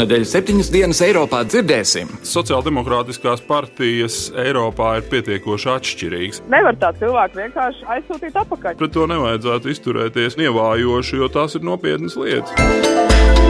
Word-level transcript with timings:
Šonadēļ 0.00 0.22
septiņas 0.24 0.68
dienas 0.72 1.00
Eiropā 1.04 1.42
dzirdēsim. 1.44 2.08
Sociāldemokrātiskās 2.24 3.42
partijas 3.44 4.30
Eiropā 4.32 4.94
ir 4.96 5.04
pietiekoši 5.12 5.68
atšķirīgas. 5.74 6.40
Nevar 6.48 6.80
tā 6.80 6.94
cilvēku 7.02 7.42
vienkārši 7.42 7.84
aizsūtīt 7.98 8.40
atpakaļ. 8.46 8.80
Pret 8.80 8.96
to 8.96 9.04
nevajadzētu 9.12 9.74
izturēties 9.76 10.40
nievājoši, 10.40 11.20
jo 11.20 11.28
tās 11.36 11.60
ir 11.60 11.68
nopietnas 11.68 12.16
lietas. 12.16 13.49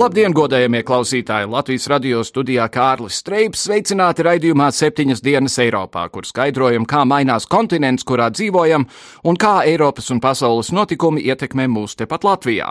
Labdien, 0.00 0.32
godējamie 0.32 0.80
klausītāji! 0.88 1.48
Latvijas 1.52 1.84
radio 1.92 2.22
studijā 2.24 2.64
Kārlis 2.72 3.18
Streips 3.20 3.66
sveicināti 3.66 4.24
raidījumā 4.24 4.70
septiņas 4.72 5.20
dienas 5.20 5.58
Eiropā, 5.60 6.06
kur 6.08 6.24
skaidrojam, 6.24 6.86
kā 6.88 7.02
mainās 7.04 7.44
kontinents, 7.44 8.06
kurā 8.08 8.30
dzīvojam, 8.32 8.86
un 9.28 9.36
kā 9.36 9.58
Eiropas 9.68 10.08
un 10.14 10.22
pasaules 10.24 10.70
notikumi 10.72 11.26
ietekmē 11.28 11.66
mūs 11.68 11.98
tepat 12.00 12.24
Latvijā. 12.24 12.70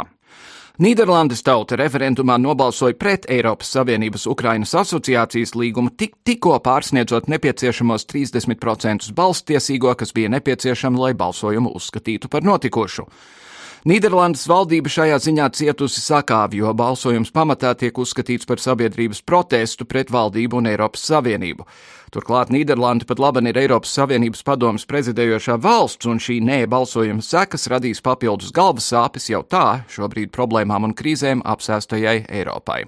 Nīderlandes 0.82 1.46
tauta 1.46 1.78
referendumā 1.78 2.40
nobalsoja 2.42 2.98
pret 2.98 3.28
Eiropas 3.30 3.76
Savienības 3.78 4.26
Ukrainas 4.32 4.74
asociācijas 4.82 5.54
līgumu 5.54 5.94
tik, 5.94 6.16
tikko 6.26 6.56
pārsniedzot 6.66 7.30
nepieciešamos 7.30 8.10
30% 8.10 9.14
balstiesīgo, 9.14 9.94
kas 10.02 10.18
bija 10.18 10.34
nepieciešama, 10.34 11.06
lai 11.06 11.14
balsojumu 11.14 11.76
uzskatītu 11.78 12.32
par 12.34 12.42
notikušu. 12.42 13.06
Nīderlandes 13.88 14.42
valdība 14.44 14.92
šajā 14.92 15.18
ziņā 15.24 15.46
cietusi 15.56 16.02
sakāvi, 16.04 16.60
jo 16.60 16.74
balsojums 16.76 17.30
pamatā 17.32 17.72
tiek 17.80 17.96
uzskatīts 17.96 18.44
par 18.50 18.60
sabiedrības 18.60 19.22
protestu 19.24 19.86
pret 19.88 20.12
valdību 20.12 20.60
un 20.60 20.68
Eiropas 20.68 21.06
Savienību. 21.08 21.64
Turklāt 22.12 22.52
Nīderlanda 22.52 23.08
pat 23.08 23.22
labi 23.24 23.46
ir 23.48 23.62
Eiropas 23.62 23.94
Savienības 23.96 24.44
padomas 24.44 24.84
prezidējošā 24.90 25.56
valsts, 25.64 26.10
un 26.12 26.20
šī 26.20 26.42
nē 26.44 26.66
balsojuma 26.68 27.24
sekas 27.24 27.70
radīs 27.72 28.04
papildus 28.04 28.52
galvas 28.52 28.90
sāpes 28.92 29.30
jau 29.32 29.46
tā 29.48 29.86
šobrīd 29.88 30.34
problēmām 30.36 30.90
un 30.90 30.96
krīzēm 30.98 31.46
apsēstajai 31.48 32.26
Eiropai. 32.28 32.84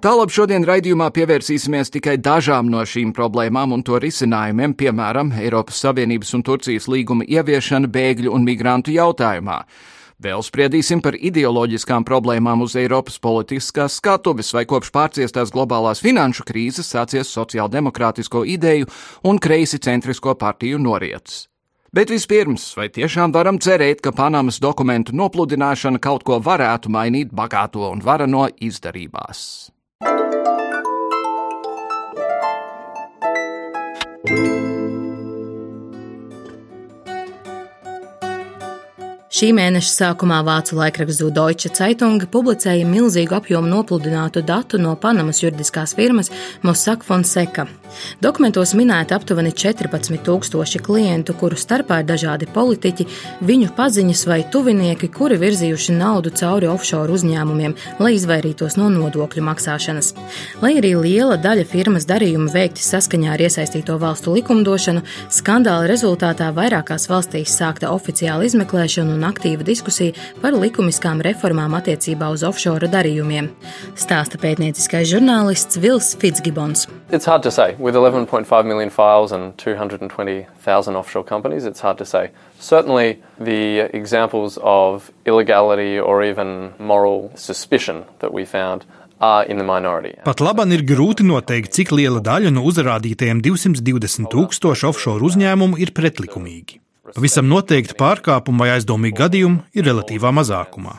Tālāk 0.00 0.32
šodien 0.32 0.64
raidījumā 0.64 1.10
pievērsīsimies 1.12 1.92
tikai 1.92 2.16
dažām 2.22 2.70
no 2.72 2.80
šīm 2.86 3.12
problēmām 3.12 3.76
un 3.76 3.84
to 3.84 4.00
risinājumiem, 4.00 4.72
piemēram, 4.78 5.34
Eiropas 5.36 5.84
Savienības 5.84 6.32
un 6.38 6.48
Turcijas 6.48 6.88
līguma 6.88 7.28
ieviešana 7.28 7.92
bēgļu 7.92 8.32
un 8.32 8.48
migrantu 8.48 8.96
jautājumā. 8.96 9.60
Vēl 10.18 10.42
spriedīsim 10.42 10.98
par 10.98 11.14
ideoloģiskām 11.14 12.02
problēmām 12.02 12.64
uz 12.64 12.72
Eiropas 12.80 13.20
politiskās 13.22 14.00
skatuves, 14.00 14.48
vai 14.50 14.64
kopš 14.66 14.90
pārciestās 14.90 15.52
globālās 15.54 16.02
finanšu 16.02 16.42
krīzes 16.48 16.90
sācies 16.90 17.30
sociāldemokrātisko 17.36 18.42
ideju 18.42 18.88
un 19.30 19.38
kreisi 19.38 19.78
centrisko 19.78 20.34
partiju 20.34 20.80
norietas. 20.82 21.44
Bet 21.94 22.10
vispirms, 22.10 22.66
vai 22.76 22.88
tiešām 22.90 23.30
varam 23.32 23.60
cerēt, 23.62 24.02
ka 24.02 24.10
Panamas 24.12 24.58
dokumentu 24.60 25.14
nopludināšana 25.14 26.02
kaut 26.02 26.26
ko 26.26 26.40
varētu 26.42 26.90
mainīt 26.90 27.30
bagāto 27.30 27.86
un 27.86 28.02
varano 28.02 28.48
izdarībās? 28.58 29.70
thank 34.26 34.42
you 34.42 34.77
Šī 39.38 39.52
mēneša 39.54 39.90
sākumā 39.92 40.40
vācu 40.42 40.74
laikrakstu 40.80 41.28
Deutsche 41.30 41.70
Zeitung 41.70 42.24
publicēja 42.32 42.88
milzīgu 42.90 43.36
apjomu 43.38 43.70
nopludinātu 43.70 44.42
datu 44.42 44.82
no 44.82 44.96
Panamas 44.98 45.44
juridiskās 45.44 45.94
firmas 45.94 46.32
Mossack 46.66 47.06
Fonseca. 47.06 47.68
Dokumentos 48.22 48.74
minēti 48.78 49.14
aptuveni 49.16 49.52
14,000 49.52 50.82
klientu, 50.84 51.34
kuru 51.38 51.56
starpā 51.58 52.00
ir 52.02 52.08
dažādi 52.08 52.48
politiķi, 52.52 53.06
viņu 53.48 53.70
paziņas 53.76 54.24
vai 54.28 54.40
tuvinieki, 54.52 55.10
kuri 55.14 55.38
virzījuši 55.40 55.96
naudu 55.96 56.32
cauri 56.38 56.68
offshore 56.70 57.14
uzņēmumiem, 57.14 57.76
lai 58.02 58.14
izvairītos 58.16 58.78
no 58.80 58.88
nodokļu 58.92 59.44
maksāšanas. 59.48 60.12
Lai 60.62 60.74
arī 60.80 60.94
liela 60.98 61.38
daļa 61.40 61.66
firmas 61.70 62.06
darījumu 62.08 62.50
veikti 62.52 62.84
saskaņā 62.84 63.32
ar 63.34 63.44
iesaistīto 63.46 63.98
valstu 64.02 64.34
likumdošanu, 64.36 65.04
skandāla 65.32 65.88
rezultātā 65.90 66.50
vairākās 66.56 67.08
valstīs 67.10 67.54
sākta 67.58 67.92
oficiāla 67.94 68.46
izmeklēšana 68.48 69.16
un 69.16 69.26
aktīva 69.28 69.66
diskusija 69.66 70.16
par 70.42 70.56
likumiskām 70.58 71.22
reformām 71.24 71.78
attiecībā 71.78 72.30
uz 72.34 72.44
offshore 72.46 72.90
darījumiem. 72.92 73.50
Stāsta 73.98 74.40
pētnieciskais 74.42 75.08
žurnālists 75.12 75.80
Vils 75.80 76.14
Fitzgibbons. 76.18 76.88
It's 77.10 77.24
hard 77.24 77.42
to 77.42 77.50
say. 77.50 77.77
With 77.78 77.94
11.5 77.94 78.66
million 78.66 78.90
files 78.90 79.30
and 79.30 79.56
220,000 79.56 80.96
offshore 80.96 81.22
companies, 81.22 81.64
it's 81.64 81.80
hard 81.80 81.98
to 81.98 82.04
say. 82.04 82.30
Certainly, 82.58 83.22
the 83.38 83.88
examples 83.94 84.58
of 84.62 85.12
illegality 85.24 85.98
or 85.98 86.24
even 86.24 86.74
moral 86.78 87.30
suspicion 87.36 88.04
that 88.18 88.32
we 88.32 88.44
found 88.44 88.84
Pat 89.18 90.40
labam 90.40 90.70
ir 90.70 90.84
grūti 90.86 91.24
noteikt, 91.26 91.72
cik 91.74 91.90
liela 91.90 92.20
daļa 92.22 92.52
no 92.54 92.62
uzrādītajiem 92.70 93.40
220 93.42 94.30
tūkstošu 94.30 94.86
offshore 94.92 95.26
uzņēmumu 95.26 95.80
ir 95.82 95.90
pretlikumīgi. 95.90 96.78
Pavisam 97.16 97.48
noteikti 97.50 97.98
pārkāpumu 97.98 98.62
vai 98.62 98.76
aizdomīgu 98.76 99.18
gadījumu 99.18 99.64
ir 99.74 99.90
relatīvā 99.90 100.30
mazākumā. 100.38 100.98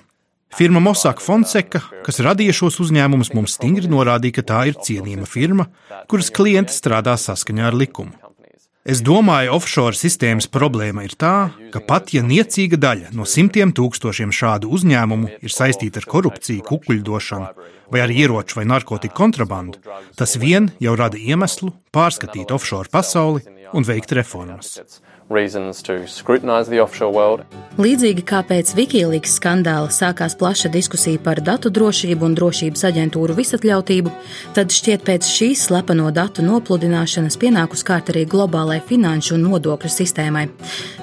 Firma 0.56 0.80
Mossack 0.82 1.22
Fonseca, 1.22 1.82
kas 2.06 2.20
radīja 2.26 2.56
šos 2.58 2.80
uzņēmumus, 2.86 3.34
mums 3.38 3.54
stingri 3.60 3.90
norādīja, 3.92 4.40
ka 4.40 4.48
tā 4.52 4.64
ir 4.72 4.80
cienījama 4.82 5.30
firma, 5.30 5.68
kuras 6.10 6.32
klienti 6.34 6.74
strādā 6.74 7.14
saskaņā 7.22 7.70
ar 7.70 7.78
likumu. 7.78 8.16
Es 8.90 9.04
domāju, 9.06 9.52
offshore 9.54 9.94
sistēmas 9.94 10.48
problēma 10.50 11.04
ir 11.06 11.14
tā, 11.20 11.52
ka 11.74 11.82
pat 11.86 12.14
ja 12.16 12.24
niecīga 12.26 12.80
daļa 12.80 13.12
no 13.14 13.28
simtiem 13.28 13.74
tūkstošiem 13.76 14.32
šādu 14.34 14.72
uzņēmumu 14.74 15.30
ir 15.46 15.54
saistīta 15.54 16.02
ar 16.02 16.08
korupciju, 16.10 16.64
kukuļdošanu 16.66 17.68
vai 17.94 18.02
ar 18.06 18.14
ieroču 18.14 18.58
vai 18.58 18.66
narkotiku 18.72 19.14
kontrabandu, 19.20 19.84
tas 20.18 20.38
vien 20.42 20.72
jau 20.82 20.96
rada 20.98 21.20
iemeslu 21.20 21.74
pārskatīt 21.94 22.56
offshore 22.56 22.90
pasauli 22.90 23.46
un 23.76 23.86
veikt 23.86 24.16
reformas. 24.18 24.80
Līdzīgi 27.80 28.24
kā 28.26 28.40
pēc 28.50 28.72
Wikileaks 28.74 29.36
skandāla 29.38 29.92
sākās 29.94 30.34
plaša 30.36 30.72
diskusija 30.74 31.22
par 31.22 31.38
datu 31.46 31.70
drošību 31.70 32.26
un 32.26 32.34
drošības 32.36 32.82
aģentūru 32.90 33.36
visatļautību, 33.38 34.10
tad 34.58 34.74
šķiet 34.74 35.06
pēc 35.06 35.30
šīs 35.30 35.68
slepeno 35.68 36.10
datu 36.12 36.42
nopludināšanas 36.44 37.38
pienākus 37.40 37.86
kārt 37.86 38.10
arī 38.10 38.24
globālai 38.32 38.80
finanšu 38.90 39.36
un 39.38 39.46
nodokļu 39.52 39.92
sistēmai. 39.94 40.48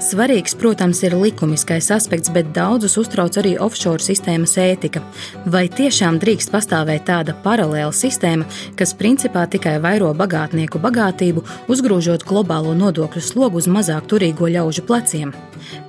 Svarīgs, 0.02 0.56
protams, 0.58 1.04
ir 1.06 1.14
likumiskais 1.14 1.92
aspekts, 1.94 2.34
bet 2.34 2.50
daudzus 2.56 2.98
uztrauc 2.98 3.38
arī 3.38 3.54
offshore 3.62 4.02
sistēmas 4.02 4.56
ētika. 4.58 5.04
Vai 5.46 5.68
tiešām 5.70 6.18
drīkst 6.18 6.50
pastāvēt 6.50 7.06
tāda 7.12 7.38
paralēla 7.46 7.94
sistēma, 7.94 8.50
kas 8.74 8.96
principā 8.98 9.46
tikai 9.54 9.78
vairo 9.86 10.10
bagātnieku 10.18 10.82
bagātību, 10.82 11.46
uzgrūžot 11.70 12.26
globālo 12.26 12.74
nodokļu 12.74 13.22
slogu 13.30 13.62
uz 13.62 13.70
mazāk 13.70 14.02
turīgu? 14.02 14.15
Turīgo 14.16 14.48
ļaužu 14.48 14.86
pleciem. 14.88 15.34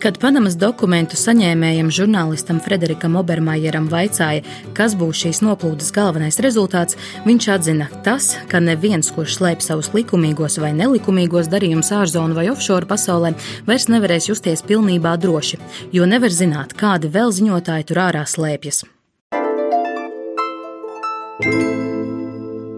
Kad 0.02 0.18
Panamas 0.22 0.58
dokumentu 0.60 1.18
saņēmējam 1.20 1.90
žurnālistam 1.94 2.60
Frederikam 2.64 3.16
Obermajeram 3.20 3.88
vaicāja, 3.92 4.44
kas 4.78 4.96
būs 4.98 5.24
šīs 5.24 5.42
noplūdes 5.46 5.94
galvenais 5.96 6.40
rezultāts, 6.44 6.98
viņš 7.28 7.48
atzina, 7.56 7.88
tas, 8.06 8.34
ka 8.52 8.62
neviens, 8.64 9.12
kurš 9.16 9.40
slēp 9.40 9.64
savus 9.64 9.92
likumīgos 9.96 10.60
vai 10.64 10.74
nelikumīgos 10.76 11.50
darījumus 11.54 11.94
ārzonu 12.02 12.38
vai 12.38 12.50
offshore 12.52 12.90
pasaulē, 12.90 13.34
vairs 13.70 13.88
nevarēs 13.94 14.30
justies 14.32 14.66
pilnībā 14.68 15.16
droši, 15.22 15.62
jo 15.96 16.10
nevar 16.10 16.34
zināt, 16.34 16.76
kādi 16.78 17.14
vēl 17.14 17.34
ziņotāji 17.40 17.90
tur 17.92 18.06
ārā 18.10 18.28
slēpjas. 18.28 18.86
thank 21.40 21.54
you 21.54 21.77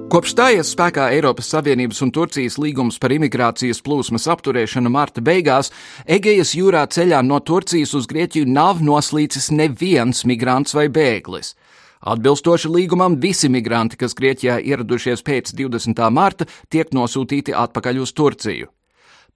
Kopš 0.10 0.32
stājies 0.34 0.72
spēkā 0.74 1.04
Eiropas 1.14 1.52
Savienības 1.54 2.00
un 2.02 2.10
Turcijas 2.10 2.56
līgums 2.58 2.96
par 2.98 3.14
imigrācijas 3.14 3.84
plūsmas 3.86 4.24
apturēšanu 4.34 4.90
marta 4.90 5.22
beigās, 5.22 5.70
Egejas 6.10 6.56
jūrā 6.58 6.82
ceļā 6.90 7.20
no 7.28 7.38
Turcijas 7.46 7.94
uz 7.94 8.08
Grieķiju 8.10 8.48
nav 8.50 8.82
noslīcis 8.82 9.52
neviens 9.54 10.24
migrants 10.26 10.74
vai 10.74 10.88
bēglis. 10.90 11.54
Atbilstoši 12.10 12.74
līgumam, 12.74 13.20
visi 13.22 13.52
migranti, 13.54 14.02
kas 14.02 14.18
Grieķijā 14.18 14.58
ieradušies 14.72 15.22
pēc 15.22 15.54
20. 15.54 16.02
marta, 16.10 16.50
tiek 16.74 16.90
nosūtīti 16.90 17.54
atpakaļ 17.54 18.02
uz 18.02 18.18
Turciju. 18.18 18.74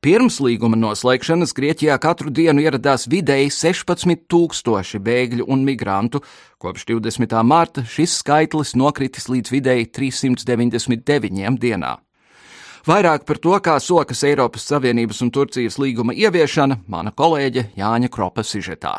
Pirms 0.03 0.41
līguma 0.43 0.75
noslēgšanas 0.75 1.53
Grieķijā 1.55 1.93
katru 2.03 2.27
dienu 2.27 2.59
ieradās 2.59 3.05
vidēji 3.07 3.53
16 3.55 4.25
tūkstoši 4.27 4.99
bēgļu 4.99 5.45
un 5.47 5.63
migrantu. 5.63 6.19
Kopš 6.59 6.83
20. 6.89 7.35
marta 7.47 7.85
šis 7.87 8.17
skaitlis 8.19 8.75
nokritis 8.75 9.29
līdz 9.31 9.53
vidēji 9.55 9.87
399 9.95 11.55
dienā. 11.63 11.93
Vairāk 12.83 13.23
par 13.23 13.39
to, 13.39 13.55
kā 13.63 13.77
sokas 13.79 14.25
Eiropas 14.27 14.67
Savienības 14.73 15.23
un 15.23 15.31
Turcijas 15.31 15.79
līguma 15.79 16.11
ieviešana, 16.11 16.81
mana 16.83 17.15
kolēģe 17.15 17.69
Jāņa 17.79 18.11
Kropa 18.11 18.43
sižetā. 18.43 18.97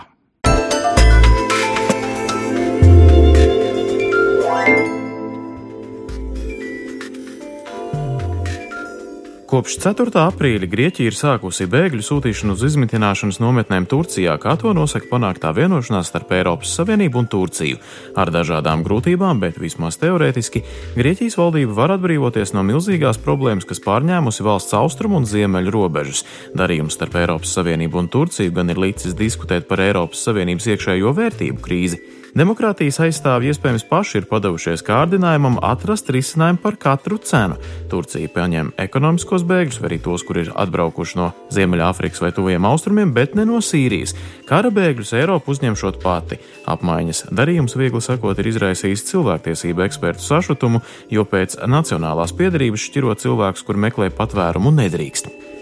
Kopš 9.55 9.77
4. 9.79 10.11
aprīļa 10.19 10.67
Grieķija 10.67 11.13
ir 11.13 11.15
sākusi 11.15 11.69
bēgļu 11.71 12.03
sūtīšanu 12.03 12.57
uz 12.57 12.63
izmitināšanas 12.67 13.37
nometnēm 13.39 13.85
Turcijā, 13.87 14.33
kā 14.43 14.57
to 14.59 14.73
nosaka 14.75 15.07
panāktā 15.13 15.53
vienošanās 15.55 16.11
starp 16.11 16.33
Eiropas 16.35 16.73
Savienību 16.75 17.21
un 17.21 17.29
Turciju. 17.31 17.79
Ar 18.19 18.33
dažādām 18.35 18.83
grūtībām, 18.83 19.39
bet 19.45 19.61
vismaz 19.63 20.01
teorētiski, 20.03 20.65
Grieķijas 20.99 21.39
valdība 21.39 21.77
var 21.77 21.95
atbrīvoties 21.95 22.51
no 22.57 22.67
milzīgās 22.67 23.23
problēmas, 23.23 23.69
kas 23.71 23.85
pārņēmusi 23.87 24.43
valsts 24.43 24.75
austrumu 24.75 25.21
un 25.23 25.31
ziemeļu 25.31 25.77
robežas. 25.77 26.25
Darījums 26.59 26.99
starp 26.99 27.15
Eiropas 27.23 27.55
Savienību 27.55 28.03
un 28.03 28.11
Turciju 28.11 28.59
gan 28.59 28.75
ir 28.75 28.83
līdzis 28.89 29.15
diskutēt 29.15 29.71
par 29.71 29.87
Eiropas 29.87 30.27
Savienības 30.27 30.67
iekšējo 30.75 31.15
vērtību 31.15 31.63
krīzi. 31.63 32.03
Demokrātijas 32.35 32.97
aizstāvji 32.99 33.53
iespējams 33.53 33.85
paši 33.87 34.17
ir 34.19 34.25
padavušies 34.27 34.83
kārdinājumam 34.83 35.61
atrast 35.63 36.09
risinājumu 36.11 36.59
par 36.65 36.75
katru 36.83 37.21
cenu. 37.23 37.55
Turcija 37.93 38.27
pieņem 38.35 38.73
ekonomiskos 38.83 39.45
bēgļus, 39.47 39.79
vai 39.79 39.93
arī 39.93 40.01
tos, 40.03 40.25
kur 40.27 40.41
ir 40.43 40.51
atbraukuši 40.51 41.21
no 41.21 41.29
Ziemeļāfrikas 41.55 42.25
vai 42.25 42.33
Tuviem 42.35 42.67
Austrumiem, 42.67 43.15
bet 43.15 43.39
ne 43.39 43.47
no 43.47 43.63
Sīrijas. 43.63 44.17
Kara 44.51 44.75
bēgļus 44.75 45.15
Eiropa 45.21 45.55
uzņemšot 45.55 46.03
pati. 46.03 46.43
Apmaiņas 46.67 47.29
darījums, 47.31 47.79
viegli 47.79 48.03
sakot, 48.03 48.43
ir 48.43 48.51
izraisījis 48.51 49.07
cilvēktiesību 49.13 49.87
ekspertu 49.87 50.27
sašutumu, 50.27 50.83
jo 51.15 51.23
pēc 51.23 51.61
nacionālās 51.71 52.35
piedarības 52.35 52.91
šķirot 52.91 53.23
cilvēkus, 53.29 53.63
kur 53.63 53.79
meklē 53.79 54.11
patvērumu, 54.11 54.75
nedrīkst. 54.83 55.54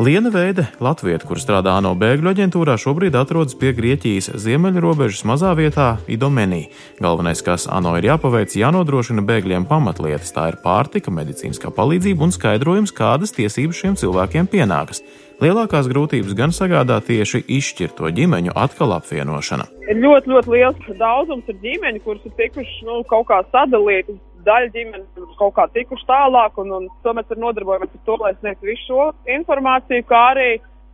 Liena 0.00 0.30
Veide, 0.32 0.62
Latvieta, 0.80 1.26
kur 1.28 1.36
strādā 1.36 1.74
ANO 1.76 1.90
bēgļu 2.00 2.30
aģentūrā, 2.30 2.78
šobrīd 2.80 3.18
atrodas 3.20 3.52
pie 3.60 3.74
Grieķijas 3.76 4.30
ziemeļu 4.40 4.80
robežas 4.80 5.26
mazā 5.28 5.50
vietā 5.58 5.90
Idomenī. 6.08 6.62
Galvenais, 7.04 7.42
kas 7.44 7.66
ANO 7.68 7.92
ir 7.98 8.06
jāpaveic, 8.08 8.54
jānodrošina 8.56 9.20
bēgļiem 9.28 9.66
pamatlietas, 9.68 10.32
tā 10.32 10.46
ir 10.54 10.56
pārtika, 10.62 11.12
medicīniskā 11.12 11.68
palīdzība 11.76 12.24
un 12.24 12.32
skaidrojums, 12.32 12.94
kādas 12.96 13.36
tiesības 13.36 13.82
šiem 13.82 13.98
cilvēkiem 14.00 14.48
pienākas. 14.48 15.04
Lielākās 15.44 15.92
grūtības 15.92 16.32
gan 16.38 16.56
sagādā 16.56 16.96
tieši 17.04 17.42
izšķirto 17.60 18.08
ģimeņu 18.16 18.56
atkal 18.56 18.96
apvienošana. 18.96 19.68
Ir 19.84 20.00
ļoti, 20.00 20.32
ļoti 20.32 20.56
liels 20.56 20.90
daudzums 20.96 21.52
ģimeņu, 21.60 22.00
kuras 22.08 22.24
ir 22.24 22.38
tikušas 22.40 22.80
nu, 22.88 23.02
kaut 23.12 23.28
kā 23.28 23.44
sadalītas 23.52 24.16
daļa 24.46 24.72
ģimenes 24.74 25.36
kaut 25.38 25.54
kā 25.56 25.66
tikuši 25.74 26.08
tālāk, 26.08 26.58
un, 26.62 26.72
un 26.78 26.88
to 27.04 27.14
mēs 27.16 27.30
arī 27.30 27.44
nodarbojamies 27.44 27.94
ar 27.96 28.04
to, 28.08 28.18
lai 28.22 28.34
sniegtu 28.38 28.70
visu 28.70 28.88
šo 28.88 29.06
informāciju, 29.38 30.06
kā 30.08 30.24
arī 30.34 30.50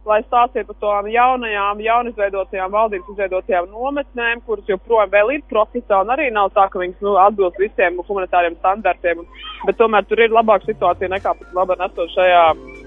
lai 0.07 0.21
stāstītu 0.23 0.71
par 0.71 0.79
tām 0.85 1.09
jaunajām, 1.11 1.83
jaunizveidotajām 1.83 2.73
valdības 2.73 3.13
izveidotajām 3.13 3.69
nometnēm, 3.73 4.43
kuras 4.47 4.71
joprojām 4.71 5.11
vēl 5.11 5.35
ir 5.35 5.45
procesā, 5.51 6.01
un 6.05 6.15
arī 6.15 6.31
nav 6.35 6.53
tā, 6.55 6.69
ka 6.71 6.83
viņas 6.83 7.03
nu, 7.03 7.17
atbilst 7.27 7.61
visiem 7.63 7.99
humanitāriem 8.07 8.59
standartiem, 8.61 9.27
bet 9.67 9.81
tomēr 9.83 10.07
tur 10.07 10.23
ir 10.23 10.35
labāka 10.35 10.71
situācija 10.71 11.11
nekā 11.11 11.35
pat 11.41 11.55
labi 11.59 11.81
nesošajā 11.83 12.45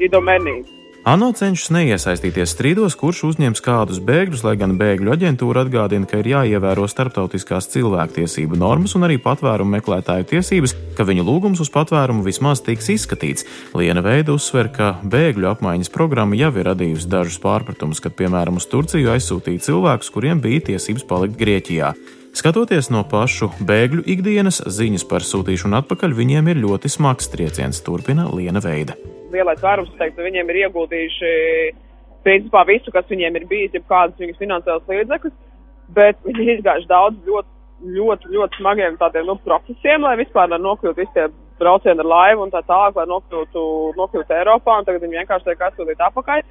idomenī. 0.07 0.61
ANO 1.07 1.30
cenšas 1.31 1.69
neiesaistīties 1.72 2.51
strīdos, 2.51 2.98
kurš 3.00 3.22
uzņems 3.30 3.62
kādus 3.63 4.01
bēgļus, 4.04 4.42
lai 4.44 4.57
gan 4.60 4.74
bēgļu 4.80 5.13
aģentūra 5.13 5.63
atgādina, 5.63 6.07
ka 6.10 6.19
ir 6.19 6.28
jāievēro 6.34 6.84
starptautiskās 6.92 7.69
cilvēktiesību 7.72 8.57
normas 8.60 8.98
un 9.00 9.07
arī 9.07 9.16
patvērumu 9.24 9.78
meklētāju 9.78 10.28
tiesības, 10.34 10.74
ka 10.98 11.06
viņu 11.07 11.24
lūgums 11.24 11.62
uz 11.63 11.72
patvērumu 11.72 12.25
vismaz 12.25 12.60
tiks 12.66 12.92
izskatīts. 12.92 13.48
Liena 13.80 14.04
Veida 14.04 14.36
uzsver, 14.36 14.68
ka 14.75 14.98
bēgļu 15.00 15.48
apmaiņas 15.54 15.94
programma 15.96 16.36
jau 16.36 16.51
ir 16.60 16.68
radījusi 16.68 17.07
dažus 17.12 17.40
pārpratumus, 17.45 18.04
kad, 18.04 18.18
piemēram, 18.19 18.60
uz 18.60 18.68
Turciju 18.68 19.13
aizsūtīja 19.16 19.69
cilvēkus, 19.69 20.12
kuriem 20.12 20.44
bija 20.44 20.66
tiesības 20.74 21.07
palikt 21.07 21.40
Grieķijā. 21.40 21.94
Skatoties 22.36 22.92
no 22.92 23.06
pašu 23.07 23.54
bēgļu 23.63 24.04
ikdienas, 24.04 24.62
ziņas 24.68 25.07
par 25.07 25.24
sūtīšanu 25.24 25.80
atpakaļ 25.80 26.13
viņiem 26.19 26.52
ir 26.52 26.62
ļoti 26.68 26.92
smags 26.92 27.31
trieciens, 27.31 27.80
turpina 27.88 28.28
Liena 28.36 28.62
Veida 28.62 29.00
lielais 29.34 29.62
vairums 29.64 29.94
teikt, 30.00 30.18
ka 30.18 30.26
viņiem 30.26 30.50
ir 30.52 30.64
ieguldījuši 30.66 31.34
principā 32.26 32.66
visu, 32.68 32.92
kas 32.92 33.08
viņiem 33.10 33.38
ir 33.40 33.48
bijis, 33.50 33.76
jau 33.78 33.84
kādas 33.90 34.20
viņas 34.20 34.42
finansiālas 34.42 34.92
līdzekļus, 34.92 35.38
bet 35.96 36.20
viņi 36.26 36.46
ir 36.46 36.54
izgājuši 36.58 36.90
daudz 36.90 37.30
ļoti, 37.30 37.50
ļoti, 37.98 38.34
ļoti 38.36 38.60
smagiem 38.60 38.98
tādiem 39.00 39.30
nu, 39.30 39.38
procesiem, 39.46 40.04
lai 40.04 40.18
vispār 40.20 40.52
nokļūtu 40.56 41.00
visi 41.00 41.16
tie 41.16 41.30
braucieni 41.60 42.04
ar 42.04 42.10
laivu 42.14 42.46
un 42.46 42.54
tā 42.54 42.62
tālāk, 42.68 42.96
lai 43.00 43.08
nokļūtu, 43.10 43.66
nokļūtu 44.00 44.36
Eiropā, 44.36 44.80
un 44.80 44.88
tagad 44.88 45.04
viņi 45.06 45.20
vienkārši 45.22 45.50
tiek 45.50 45.66
atsūtīti 45.68 46.08
apakaļ. 46.08 46.44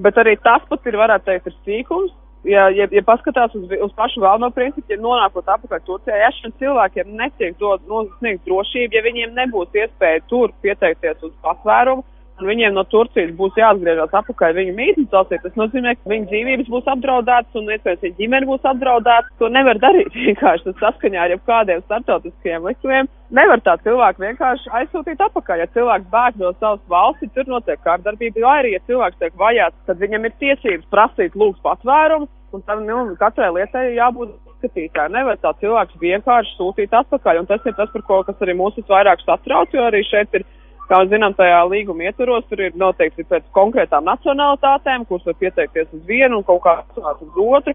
Bet 0.00 0.18
arī 0.22 0.36
tas 0.42 0.64
pats 0.68 0.88
ir, 0.88 0.96
varētu 0.98 1.28
teikt, 1.28 1.50
ir 1.50 1.56
sīkums, 1.66 2.14
ja, 2.44 2.68
ja, 2.74 2.86
ja 2.90 3.02
paskatās 3.06 3.54
uz, 3.58 3.66
uz 3.70 3.92
pašu 3.96 4.22
galveno 4.22 4.50
principu, 4.54 4.86
ja 4.92 4.98
nonākot 5.00 5.48
atpakaļ 5.48 5.82
Turcijā, 5.86 6.16
ja 6.22 6.30
šiem 6.38 6.54
cilvēkiem 6.62 7.12
netiek 7.18 7.58
dot 7.60 7.84
nosniegt 7.90 8.46
drošību, 8.48 8.96
ja 8.96 9.04
viņiem 9.06 9.36
nebūs 9.36 9.76
iespēja 9.82 10.24
tur 10.30 10.54
pieteikties 10.64 11.22
uz 11.26 11.34
patvērumu, 11.44 12.04
un 12.40 12.50
viņiem 12.50 12.74
no 12.76 12.84
Turcijas 12.88 13.30
būs 13.38 13.58
jāatgriežas 13.60 14.14
atpakaļ 14.20 14.56
viņu 14.56 14.74
mītnes 14.78 15.12
valstī, 15.12 15.38
tas 15.42 15.56
nozīmē, 15.60 15.94
ka 15.98 16.12
viņu 16.12 16.28
dzīvības 16.32 16.70
būs 16.72 16.90
apdraudētas 16.94 17.60
un 17.60 17.70
iespējams 17.74 18.04
viņa 18.06 18.18
ģimene 18.18 18.48
būs 18.50 18.68
apdraudēta. 18.72 19.32
To 19.40 19.50
nevar 19.52 19.80
darīt 19.82 20.16
vienkārši 20.26 20.66
tas 20.68 20.82
saskaņā 20.84 21.22
ar 21.24 21.34
jebkādiem 21.36 21.84
starptautiskiem 21.86 22.68
likumiem. 22.70 23.10
Nevar 23.30 23.62
tā 23.62 23.76
cilvēku 23.84 24.24
vienkārši 24.24 24.72
aizsūtīt 24.80 25.22
atpakaļ. 25.28 25.62
Ja 25.62 25.70
cilvēks 25.76 26.10
bēg 26.10 26.42
no 26.42 26.50
savas 26.58 26.82
valsts, 26.90 27.30
tur 27.36 27.46
notiek 27.50 27.78
kārdarbība, 27.86 28.42
vai 28.42 28.58
arī, 28.64 28.74
ja 28.74 28.84
cilvēks 28.90 29.20
tiek 29.22 29.36
vajāts, 29.38 29.78
tad 29.86 30.02
viņam 30.02 30.26
ir 30.26 30.38
tiesības 30.42 30.90
prasīt 30.90 31.38
lūgt 31.38 31.62
patvērumu, 31.62 32.26
un 32.50 32.64
tam 32.66 32.82
nu, 32.88 33.02
katrai 33.20 33.52
lietai 33.54 33.92
jābūt 33.94 34.34
izskatītāji. 34.60 35.14
Nevar 35.14 35.38
tā 35.40 35.52
cilvēks 35.60 36.00
vienkārši 36.00 36.56
sūtīt 36.58 36.94
atpakaļ, 36.96 37.42
un 37.42 37.46
tas 37.46 37.64
ir 37.64 37.76
tas, 37.78 37.90
par 37.92 38.02
ko 38.08 38.22
kas 38.26 38.42
arī 38.42 38.56
mūs 38.58 38.76
visvairāk 38.80 39.22
satrauc, 39.24 39.70
jo 39.72 39.86
arī 39.86 40.02
šeit 40.04 40.34
ir 40.34 40.44
Kā 40.90 41.04
zinām, 41.06 41.36
tajā 41.38 41.60
līguma 41.70 42.08
ietvaros 42.08 42.48
tur 42.50 42.64
ir 42.64 42.74
noteikti 42.74 43.22
pēc 43.30 43.44
konkrētām 43.54 44.08
nacionalitātēm, 44.08 45.04
kuras 45.06 45.28
var 45.28 45.36
pieteikties 45.38 45.92
uz 45.94 46.02
vienu 46.08 46.40
un 46.40 46.46
kaut 46.48 46.64
kā 46.64 46.74
uz 46.98 47.38
otru. 47.44 47.74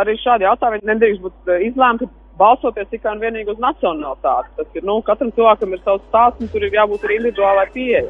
Arī 0.00 0.16
šādi 0.16 0.46
jautājumi 0.46 0.88
nedrīkst 0.88 1.20
būt 1.20 1.52
eh, 1.52 1.66
izlēmti 1.68 2.08
balsoties 2.40 2.88
tikai 2.88 3.12
un 3.12 3.20
vienīgi 3.20 3.52
uz 3.52 3.60
nacionalitāti. 3.60 4.54
Tas 4.56 4.78
ir, 4.78 4.86
nu, 4.88 4.96
katram 5.04 5.34
cilvēkam 5.36 5.76
ir 5.76 5.82
savs 5.84 6.06
stāsts 6.08 6.40
un 6.40 6.48
tur 6.54 6.64
ir 6.64 6.78
jābūt 6.78 7.04
arī 7.04 7.20
individuālai 7.20 7.66
pieejai. 7.74 8.06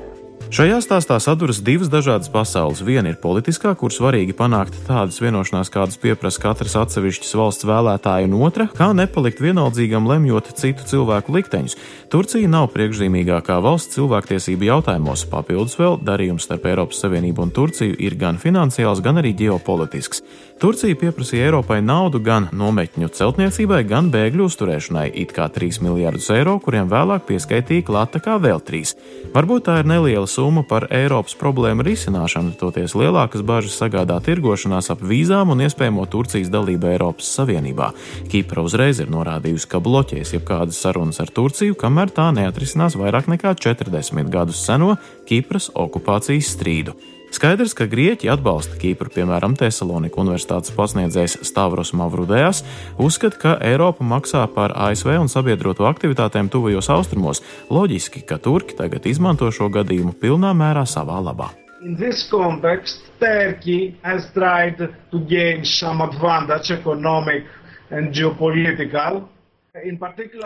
Šajā 0.53 0.83
stāstā 0.85 1.17
saduras 1.17 1.63
divas 1.65 1.89
dažādas 1.89 2.29
pasaules. 2.29 2.83
Viena 2.85 3.09
ir 3.09 3.17
politiskā, 3.17 3.71
kur 3.73 3.89
svarīgi 3.89 4.35
panākt 4.37 4.75
tādas 4.85 5.17
vienošanās, 5.25 5.71
kādas 5.73 5.97
pieprasa 5.97 6.43
katras 6.43 6.75
atsevišķas 6.77 7.33
valsts 7.41 7.65
vēlētāja, 7.65 8.29
un 8.29 8.37
otra- 8.45 8.67
kā 8.77 8.91
nepalikt 8.93 9.41
vienaldzīgam 9.41 10.05
lemjot 10.05 10.53
citu 10.53 10.85
cilvēku 10.85 11.33
likteņus. 11.33 11.77
Turcija 12.11 12.49
nav 12.49 12.69
priekšzīmīgākā 12.75 13.57
valsts 13.65 13.97
cilvēktiesību 13.97 14.69
jautājumos. 14.69 15.25
Papildus 15.25 15.79
vēl 15.81 15.97
darījums 16.05 16.45
starp 16.45 16.67
Eiropas 16.67 17.01
Savienību 17.01 17.39
un 17.39 17.51
Turciju 17.51 17.97
ir 17.99 18.15
gan 18.15 18.37
finansiāls, 18.37 19.01
gan 19.01 19.17
arī 19.17 19.33
ģeopolitisks. 19.33 20.21
Turcija 20.61 20.95
pieprasīja 20.95 21.49
Eiropai 21.49 21.81
naudu 21.81 22.23
gan 22.23 22.51
nometņu 22.53 23.09
celtniecībai, 23.09 23.89
gan 23.89 24.11
bēgļu 24.13 24.45
uzturēšanai, 24.45 25.11
it 25.15 25.33
kā 25.33 25.49
3 25.49 25.81
miljardus 25.81 26.29
eiro, 26.29 26.61
kuriem 26.61 26.91
vēlāk 26.91 27.25
pieskaitīja 27.27 27.83
klāta 27.83 28.21
kā 28.21 28.39
vēl 28.39 28.61
3. 28.61 28.95
Varbūt 29.33 29.65
tā 29.65 29.79
ir 29.81 29.87
neliela 29.87 30.27
summa 30.27 30.42
par 30.67 30.89
Eiropas 30.91 31.37
problēmu 31.39 31.85
risināšanu, 31.87 32.57
toties 32.59 32.97
lielākas 32.99 33.45
bažas 33.47 33.77
sagādā 33.79 34.17
tirgošanās 34.27 34.91
ap 34.91 35.05
vīzām 35.07 35.53
un 35.55 35.63
iespējamo 35.63 36.03
Turcijas 36.11 36.51
dalību 36.51 36.91
Eiropas 36.91 37.31
Savienībā. 37.39 37.93
Kipra 38.33 38.65
uzreiz 38.67 38.99
ir 38.99 39.13
norādījusi, 39.15 39.71
ka 39.71 39.79
bloķēs 39.79 40.35
jebkādas 40.35 40.83
sarunas 40.83 41.23
ar 41.23 41.31
Turciju, 41.31 41.79
kamēr 41.79 42.11
tā 42.11 42.33
neatrisinās 42.35 42.99
vairāk 42.99 43.31
nekā 43.31 43.55
40 43.55 44.33
gadus 44.35 44.67
seno 44.67 44.97
Kipras 45.31 45.71
okupācijas 45.71 46.51
strīdu. 46.57 46.99
Skaidrs, 47.33 47.73
ka 47.73 47.87
Grieķi 47.89 48.29
atbalsta 48.29 48.77
Kīpru, 48.77 49.09
piemēram, 49.15 49.55
Thesalonika 49.57 50.21
Universitātes 50.21 50.75
pasniedzējs 50.77 51.39
Stavros 51.49 51.95
Mavrudējas, 51.97 52.61
uzskata, 53.01 53.39
ka 53.41 53.55
Eiropa 53.65 54.05
maksā 54.05 54.43
par 54.53 54.75
ASV 54.77 55.15
un 55.17 55.33
sabiedroto 55.33 55.89
aktivitātēm 55.89 56.51
tuvajos 56.53 56.91
austrumos. 56.93 57.41
Loģiski, 57.73 58.21
ka 58.29 58.37
Turki 58.37 58.77
tagad 58.77 59.09
izmanto 59.09 59.49
šo 59.49 59.71
gadījumu 59.73 60.13
pilnā 60.21 60.53
mērā 60.53 60.85
savā 60.85 61.23
labā. 61.25 61.49
In 61.83 61.97
this 61.97 62.29
context, 62.31 63.09
Turkey 63.19 63.97
has 64.05 64.29
tried 64.37 64.77
to 65.11 65.25
gain 65.27 65.65
some 65.65 66.05
advantage, 66.05 66.71
economic 66.71 67.49
and 67.91 68.13
geopolitical, 68.13 69.25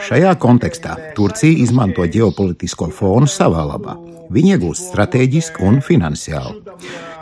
Šajā 0.06 0.36
kontekstā 0.38 0.92
Turcija 1.16 1.58
izmanto 1.58 2.04
ģeopolitisko 2.14 2.86
fonu 2.94 3.26
savā 3.26 3.64
labā. 3.66 3.96
Viņi 4.30 4.52
iegūst 4.54 4.92
strateģiski 4.92 5.64
un 5.66 5.80
finansiāli. 5.82 6.60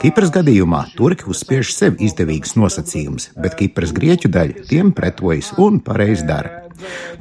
Kipras 0.02 0.28
gadījumā 0.34 0.82
Turki 0.98 1.24
uzspiež 1.32 1.70
sev 1.72 1.96
izdevīgus 2.04 2.58
nosacījumus, 2.60 3.30
bet 3.40 3.56
Kipras 3.56 3.96
grieķu 3.96 4.28
daļa 4.36 4.66
tiem 4.68 4.92
pretojas 4.92 5.54
un 5.56 5.80
pareizi 5.86 6.28
dara. 6.28 6.66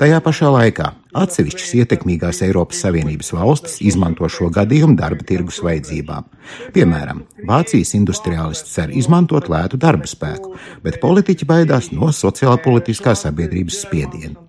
Tajā 0.03 0.19
pašā 0.25 0.51
laikā 0.51 0.91
atsevišķas 1.17 1.73
ietekmīgās 1.81 2.41
Eiropas 2.45 2.81
Savienības 2.83 3.31
valstis 3.35 3.79
izmanto 3.85 4.27
šo 4.31 4.49
gadījumu 4.53 4.97
darba 4.99 5.25
tirgus 5.27 5.61
vajadzībām. 5.65 6.27
Piemēram, 6.75 7.23
Vācijas 7.49 7.93
industriālisti 7.97 8.73
cer 8.73 8.93
izmantot 8.93 9.49
lētu 9.51 9.79
darba 9.81 10.09
spēku, 10.09 10.55
bet 10.85 10.99
politiķi 11.03 11.47
baidās 11.49 11.91
no 11.93 12.11
sociālpolitiskā 12.13 13.15
sabiedrības 13.19 13.83
spiediena. 13.85 14.39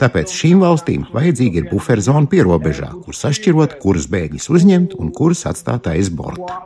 Tāpēc 0.00 0.32
šīm 0.32 0.62
valstīm 0.64 1.04
vajadzīga 1.12 1.62
ir 1.62 1.68
buferzona 1.72 2.28
pierobežā, 2.30 2.88
kur 3.04 3.16
sašķirot, 3.16 3.76
kurus 3.82 4.08
bēgļus 4.12 4.48
uzņemt 4.56 4.96
un 5.00 5.12
kurus 5.16 5.44
atstāt 5.50 5.90
aiz 5.92 6.08
borta. 6.08 6.56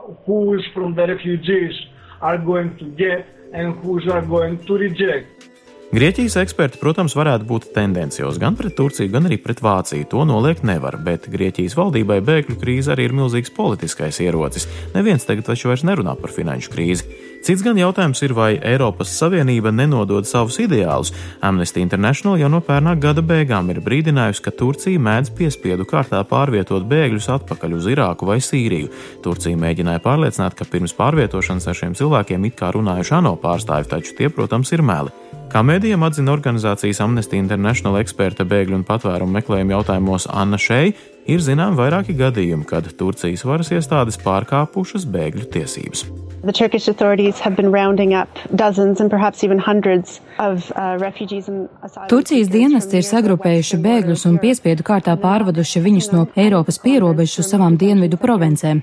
Grieķijas 5.95 6.35
eksperti, 6.41 6.81
protams, 6.83 7.13
varētu 7.15 7.47
būt 7.47 7.69
tendenciozi 7.71 8.41
gan 8.43 8.57
pret 8.59 8.73
Turciju, 8.75 9.13
gan 9.13 9.29
arī 9.29 9.37
pret 9.39 9.61
Vāciju. 9.63 10.09
To 10.11 10.25
noliegt 10.27 10.65
nevar, 10.67 10.97
bet 10.99 11.29
Grieķijas 11.31 11.77
valdībai 11.79 12.17
bēgļu 12.19 12.57
krīze 12.59 12.91
arī 12.91 13.05
ir 13.07 13.15
milzīgs 13.15 13.53
politiskais 13.55 14.19
ierocis. 14.25 14.67
Neviens 14.97 15.23
tagad 15.23 15.47
taču 15.47 15.71
vairs 15.71 15.85
nerunā 15.87 16.17
par 16.19 16.35
finanšu 16.35 16.73
krīzi. 16.73 17.07
Cits 17.47 17.63
gan 17.63 17.79
jautājums 17.79 18.25
ir, 18.27 18.35
vai 18.35 18.57
Eiropas 18.59 19.13
Savienība 19.15 19.71
nenodod 19.71 20.27
savus 20.27 20.59
ideālus. 20.65 21.13
Amnesty 21.47 21.85
International 21.87 22.43
jau 22.43 22.51
no 22.51 22.59
pērnā 22.59 22.97
gada 22.99 23.23
beigām 23.23 23.71
ir 23.71 23.79
brīdinājusi, 23.85 24.43
ka 24.43 24.51
Turcija 24.51 24.99
mēdz 24.99 25.31
piespiedu 25.39 25.87
kārtā 25.87 26.25
pārvietot 26.27 26.89
bēgļus 26.91 27.31
atpakaļ 27.37 27.77
uz 27.79 27.87
Irāku 27.95 28.27
vai 28.33 28.41
Sīriju. 28.43 28.91
Turcija 29.23 29.63
mēģināja 29.63 30.03
pārliecināt, 30.03 30.59
ka 30.59 30.67
pirms 30.67 30.97
pārvietošanas 30.99 31.71
ar 31.71 31.79
šiem 31.85 31.95
cilvēkiem 32.03 32.51
it 32.51 32.59
kā 32.59 32.75
runājuši 32.75 33.21
ANO 33.21 33.37
pārstāvi, 33.45 33.93
taču 33.95 34.19
tie, 34.19 34.33
protams, 34.33 34.75
ir 34.75 34.83
meli. 34.83 35.15
Kā 35.55 35.61
mēdījiem 35.63 36.03
atzina 36.03 36.33
organizācijas 36.35 36.99
Amnesty 37.05 37.39
International 37.39 38.01
eksperte 38.01 38.43
bēgļu 38.43 38.75
un 38.81 38.83
patvērumu 38.89 39.37
meklējumu 39.37 39.71
jautājumos 39.77 40.25
Anna 40.27 40.59
Šei, 40.59 40.97
ir 41.31 41.45
zināmi 41.47 41.79
vairāki 41.79 42.17
gadījumi, 42.19 42.67
kad 42.67 42.89
Turcijas 42.99 43.45
varas 43.47 43.71
iestādes 43.71 44.19
pārkāpušas 44.25 45.05
bēgļu 45.15 45.47
tiesības. 45.55 46.03
The 46.43 46.51
Turkish 46.51 46.91
authorities 46.91 47.39
have 47.39 47.55
been 47.55 47.71
rounding 47.71 48.17
up 48.19 48.27
dozens 48.51 48.99
and 48.99 49.15
perhaps 49.15 49.45
even 49.47 49.63
hundreds 49.63 50.19
of 50.19 50.34
uh, 50.38 52.09
Turcijas 52.09 52.49
dienesti 52.50 52.99
ir 52.99 53.07
sagrupējuši 53.07 53.79
bēgļus 53.85 54.25
un 54.31 54.38
piespiedu 54.43 54.83
kārtā 54.87 55.14
pārvaduši 55.21 55.83
viņus 55.85 56.11
no 56.14 56.26
Eiropas 56.35 56.81
pierobežas 56.83 57.45
uz 57.45 57.50
savām 57.55 57.79
dienvidu 57.79 58.19
provincēm. 58.21 58.83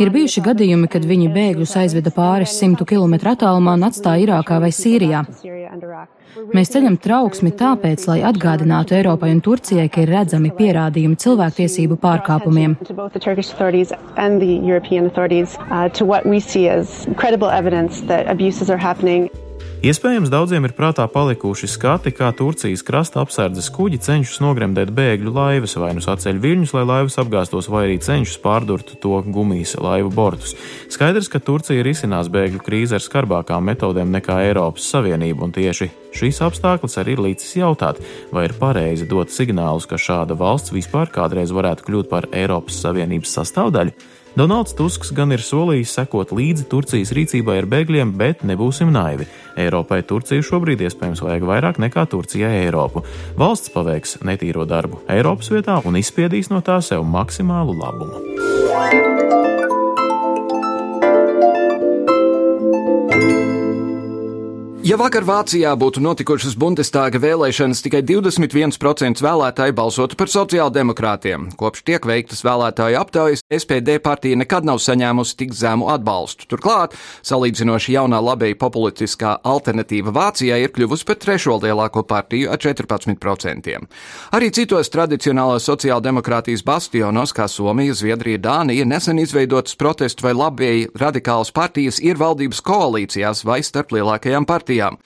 Ir 0.00 0.12
bijuši 0.14 0.42
gadījumi, 0.48 0.90
kad 0.90 1.06
viņi 1.06 1.30
bēgļus 1.34 1.76
aizveda 1.84 2.10
pāris 2.14 2.56
simtu 2.58 2.86
kilometru 2.88 3.34
attālumā 3.34 3.78
un 3.78 3.88
atstāja 3.88 4.26
Irākā 4.26 4.60
vai 4.62 4.72
Sīrijā. 4.74 5.24
Mēs 6.54 6.70
ceļam 6.70 6.98
trauksmi 7.02 7.50
tāpēc, 7.56 8.04
lai 8.10 8.18
atgādinātu 8.28 8.94
Eiropai 8.98 9.30
un 9.32 9.40
Turcijai, 9.42 9.88
ka 9.90 10.04
ir 10.04 10.12
redzami 10.12 10.52
pierādījumi 10.54 11.18
cilvēktiesību 11.18 11.98
pārkāpumiem 12.02 12.76
credible 17.18 17.50
evidence 17.50 18.00
that 18.02 18.26
abuses 18.26 18.70
are 18.70 18.78
happening. 18.78 19.28
Iespējams, 19.78 20.26
daudziem 20.26 20.64
ir 20.66 20.72
prātā 20.74 21.04
palikuši 21.06 21.68
skati, 21.70 22.10
kā 22.10 22.32
Turcijas 22.34 22.80
krasta 22.82 23.20
apsardzes 23.22 23.68
kuģi 23.70 24.00
cenšas 24.02 24.40
nogremdēt 24.42 24.90
bēgļu 24.90 25.30
laivas, 25.30 25.76
vai 25.78 25.92
nu 25.94 26.02
saceļ 26.02 26.40
viļņus, 26.42 26.72
lai 26.74 26.82
laivas 26.82 27.14
apgāstos, 27.22 27.68
vai 27.70 27.84
arī 27.84 28.00
cenšas 28.02 28.40
pārdurt 28.42 28.96
to 28.98 29.20
gumijas 29.22 29.76
laivu 29.78 30.10
bortus. 30.10 30.56
Skaidrs, 30.90 31.30
ka 31.30 31.38
Turcija 31.38 31.86
risinās 31.86 32.26
bēgļu 32.26 32.58
krīzi 32.66 32.98
ar 32.98 33.06
skarbākām 33.06 33.70
metodēm 33.70 34.10
nekā 34.18 34.40
Eiropas 34.48 34.90
Savienība, 34.90 35.46
un 35.46 35.54
tieši 35.54 35.92
šīs 36.10 36.42
apstākļus 36.48 36.98
arī 36.98 37.14
ir 37.14 37.26
līdzis 37.28 37.60
jautāt, 37.60 38.02
vai 38.34 38.48
ir 38.48 38.58
pareizi 38.58 39.06
dot 39.06 39.30
signālus, 39.30 39.86
ka 39.86 39.94
šāda 39.94 40.34
valsts 40.34 40.74
vispār 40.74 41.14
kādreiz 41.14 41.54
varētu 41.54 41.86
kļūt 41.86 42.10
par 42.10 42.26
Eiropas 42.34 42.82
Savienības 42.82 43.38
sastāvdaļu. 43.38 43.94
Donalds 44.38 44.70
Tusks 44.78 45.08
gan 45.10 45.32
ir 45.34 45.42
solījis 45.42 45.96
sekot 45.96 46.30
līdzi 46.30 46.68
Turcijas 46.70 47.10
rīcībai 47.16 47.56
ar 47.58 47.66
bēgļiem, 47.72 48.12
bet 48.20 48.44
nebūsim 48.46 48.92
naivi. 48.94 49.26
Eiropai 49.58 49.98
Turciju 50.06 50.44
šobrīd 50.46 50.84
iespējams 50.86 51.24
vajag 51.26 51.46
vairāk 51.48 51.80
nekā 51.82 52.04
Turcijai 52.12 52.60
Eiropu. 52.60 53.02
Valsts 53.40 53.72
paveiks 53.74 54.20
netīro 54.22 54.68
darbu 54.68 55.02
Eiropas 55.10 55.50
vietā 55.50 55.80
un 55.82 55.98
izspiedīs 55.98 56.52
no 56.54 56.62
tā 56.62 56.78
sev 56.86 57.02
maksimālu 57.02 57.74
labumu. 57.80 59.37
Ja 64.88 64.96
vakar 64.96 65.26
Vācijā 65.26 65.74
būtu 65.76 66.00
notikušas 66.00 66.54
Bundestāga 66.56 67.18
vēlēšanas, 67.20 67.82
tikai 67.84 67.98
21% 68.08 69.20
vēlētāji 69.20 69.74
balsotu 69.76 70.16
par 70.16 70.30
sociāldemokrātiem. 70.32 71.50
Kopš 71.60 71.82
tiek 71.84 72.06
veiktas 72.08 72.40
vēlētāju 72.46 72.96
aptaujas, 72.96 73.42
SPD 73.52 73.98
partija 74.00 74.38
nekad 74.40 74.64
nav 74.64 74.78
saņēmusi 74.80 75.36
tik 75.42 75.52
zemu 75.58 75.90
atbalstu. 75.92 76.46
Turklāt, 76.48 76.94
salīdzinoši 77.26 77.96
jaunā 77.98 78.20
labēji 78.30 78.56
populistiskā 78.62 79.34
alternatīva 79.50 80.14
Vācijai 80.16 80.62
ir 80.64 80.72
kļuvusi 80.72 81.04
par 81.10 81.20
trešo 81.20 81.58
lielāko 81.66 82.06
partiju 82.08 82.48
ar 82.54 82.62
14%. 82.64 83.76
Arī 84.40 84.50
citos 84.56 84.92
tradicionālās 84.94 85.68
sociāldemokrātijas 85.68 86.64
bastionos, 86.64 87.36
kā 87.36 87.50
Somija, 87.52 87.98
Zviedrija, 87.98 88.40
Dānija, 88.46 88.88
nesen 88.88 89.20
izveidotas 89.20 89.76
protestu 89.76 90.30
vai 90.30 90.32
labēji 90.38 90.88
radikālas 90.96 91.52
partijas 91.52 92.00
ir 92.00 92.16
valdības 92.16 92.64
koalīcijās 92.64 93.44
vai 93.44 93.60
starp 93.66 93.92
lielākajām 93.98 94.48
partijām 94.48 94.77
partijām. 94.78 94.98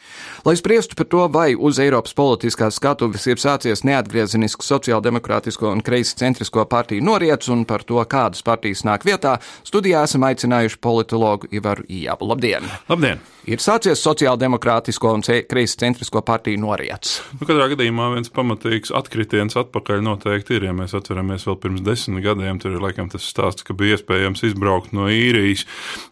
Lai 0.44 0.56
spriestu 0.56 0.96
par 0.96 1.06
to, 1.06 1.28
vai 1.32 1.54
uz 1.54 1.78
Eiropas 1.78 2.14
politiskās 2.14 2.76
skatuves 2.76 3.26
ir 3.26 3.38
sācies 3.38 3.84
neatgriezenisks 3.84 4.68
sociāldemokrātisko 4.68 5.70
un 5.70 5.82
kreisi 5.82 6.16
centrisko 6.16 6.64
partiju 6.66 7.02
noriets 7.02 7.48
un 7.48 7.64
par 7.64 7.84
to, 7.84 8.02
kādas 8.04 8.42
partijas 8.42 8.84
nāk 8.84 9.04
vietā, 9.04 9.38
studijā 9.64 10.02
esam 10.04 10.22
aicinājuši 10.22 10.80
politologu 10.80 11.48
Ivaru 11.52 11.84
Ijabu. 11.88 12.28
Labdien! 12.28 12.66
Labdien! 12.88 13.20
Ir 13.50 13.58
sācies 13.58 13.98
sociāldemokrātisko 13.98 15.10
un 15.16 15.22
kreisi 15.26 15.78
centrisko 15.80 16.20
partiju 16.22 16.60
noriets. 16.62 17.16
Nu, 17.34 17.46
katrā 17.48 17.66
gadījumā 17.72 18.12
viens 18.12 18.30
pamatīgs 18.30 18.92
atkritiens 18.94 19.56
atpakaļ 19.58 20.04
noteikti 20.06 20.60
ir. 20.60 20.68
Ja 20.68 20.74
mēs 20.76 20.94
atceramies 20.94 21.48
vēl 21.48 21.56
pirms 21.58 21.82
desmit 21.82 22.22
gadiem, 22.22 22.60
tur 22.62 22.76
ir 22.76 22.84
laikam 22.84 23.08
tas 23.10 23.26
stāsts, 23.26 23.64
ka 23.66 23.74
bija 23.74 23.96
iespējams 23.96 24.44
izbraukt 24.46 24.94
no 24.94 25.08
īrijas 25.10 25.64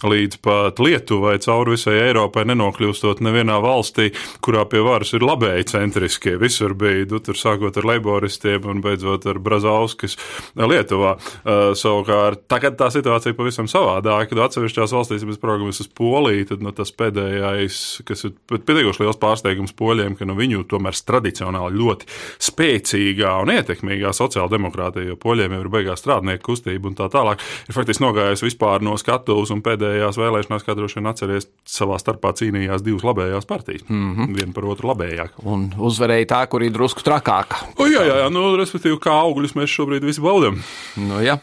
līdz 0.02 0.40
pat 0.42 0.82
Lietuvai 0.82 1.36
cauri 1.44 1.76
visai 1.76 2.00
Eiropai, 2.08 2.44
nenokļūstot 2.50 3.22
nevienā 3.22 3.60
valstī, 3.62 4.08
kurā 4.42 4.66
pie 4.66 4.82
varas 4.82 5.14
ir 5.14 5.22
labēji 5.22 5.68
centriskie. 5.70 6.34
Visur 6.42 6.74
bija, 6.74 7.06
nu, 7.14 7.22
tur 7.22 7.38
sākot 7.38 7.78
ar 7.78 7.88
leiboristiem 7.92 8.66
un 8.74 8.82
beidzot 8.82 9.30
ar 9.30 9.38
Brazauskas 9.38 10.18
Lietuvā. 10.58 11.14
Uh, 11.14 11.70
savukārt, 11.78 12.42
tagad 12.50 12.74
tā 12.80 12.90
situācija 12.90 13.38
pavisam 13.38 13.70
savādāka, 13.70 14.32
kad 14.34 14.44
atsevišķās 14.48 14.98
valstīs, 14.98 15.30
mēs 15.30 15.38
programmas 15.38 15.78
uz 15.78 15.86
Poliju, 15.94 16.50
tad 16.50 16.66
nu, 16.66 16.74
tas 16.74 16.90
pēdējais 16.90 17.19
pēdējais, 17.20 17.78
kas 18.08 18.24
ir 18.26 18.34
pietiekoši 18.50 19.04
liels 19.04 19.18
pārsteigums 19.20 19.74
poļiem, 19.76 20.16
ka 20.18 20.26
nu, 20.28 20.36
viņu 20.38 20.64
tomēr 20.70 20.96
tradicionāli 21.06 21.80
ļoti 21.80 22.08
spēcīgā 22.48 23.34
un 23.42 23.52
ietekmīgā 23.54 24.12
sociāldemokrātija, 24.16 25.10
jo 25.10 25.18
poļiem 25.20 25.56
jau 25.56 25.62
ir 25.64 25.70
beigās 25.72 26.02
strādnieku 26.02 26.50
kustība 26.50 26.90
un 26.90 26.96
tā 26.98 27.10
tālāk, 27.12 27.42
ir 27.68 27.76
faktiski 27.76 28.04
nogājusi 28.04 28.46
vispār 28.48 28.84
no 28.84 28.96
skatuves 29.00 29.52
un 29.54 29.62
pēdējās 29.66 30.20
vēlēšanās, 30.20 30.66
kā 30.66 30.76
droši 30.78 31.00
vien 31.00 31.10
atceries, 31.12 31.48
savā 31.68 31.98
starpā 32.00 32.32
cīnījās 32.40 32.84
divas 32.86 33.06
labējās 33.06 33.48
partijas. 33.48 33.86
Mm 33.88 34.12
-hmm. 34.16 34.36
Viena 34.36 34.56
par 34.56 34.68
otru 34.72 34.92
labējāk. 34.92 35.40
Un 35.44 35.70
uzvarēja 35.78 36.30
tā, 36.34 36.42
kur 36.50 36.64
ir 36.64 36.74
drusku 36.74 37.04
trakāka. 37.06 37.64
O, 37.76 37.86
jā, 37.86 38.04
jā, 38.06 38.20
jā, 38.24 38.28
nu, 38.32 38.54
respektīvi, 38.60 38.98
kā 39.00 39.14
augļus 39.26 39.56
mēs 39.58 39.70
šobrīd 39.70 40.04
visi 40.04 40.20
baudām. 40.24 40.62
Nu, 40.96 41.20
jā. 41.24 41.38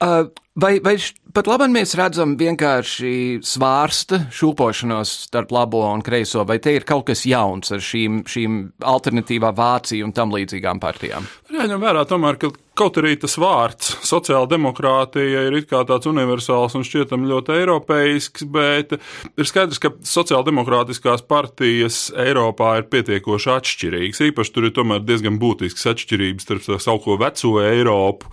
uh, 0.00 0.30
vai, 0.60 0.78
vai 0.84 0.94
pat 1.34 1.48
labi 1.50 1.68
mēs 1.72 1.94
redzam 1.98 2.36
vienkārši 2.40 3.12
svārsta 3.46 4.24
šūpošanos 4.34 5.12
starp 5.26 5.52
labo 5.54 5.82
un 5.88 6.04
kreiso, 6.06 6.44
vai 6.48 6.58
te 6.62 6.74
ir 6.76 6.86
kaut 6.88 7.08
kas 7.10 7.24
jauns 7.28 7.72
ar 7.74 7.82
šīm, 7.84 8.22
šīm 8.28 8.60
alternatīvā 8.92 9.52
Vācija 9.56 10.06
un 10.06 10.14
tam 10.16 10.34
līdzīgām 10.34 10.82
partijām? 10.82 11.28
Jāņem 11.54 11.82
vērā 11.82 12.04
tomēr, 12.08 12.40
ka 12.40 12.52
kaut 12.80 12.96
arī 13.00 13.12
tas 13.20 13.36
vārds 13.40 13.92
sociāldemokrātija 14.08 15.44
ir 15.48 15.58
tāds 15.68 16.08
universāls 16.08 16.76
un 16.78 16.84
šķietam 16.86 17.26
ļoti 17.28 17.56
eiropeisks, 17.58 18.46
bet 18.48 18.94
ir 18.96 19.48
skaidrs, 19.48 19.80
ka 19.82 19.92
sociāldemokrātiskās 20.06 21.24
partijas 21.28 22.08
Eiropā 22.16 22.72
ir 22.80 22.88
pietiekoši 22.92 23.50
atšķirīgas. 23.56 24.22
Īpaši 24.30 24.54
tur 24.54 24.68
ir 24.68 24.74
tomēr 24.76 25.04
diezgan 25.04 25.36
būtisks 25.42 25.88
atšķirības 25.92 26.46
starp 26.46 26.80
sauko 26.80 27.18
veco 27.20 27.52
Eiropu 27.62 28.30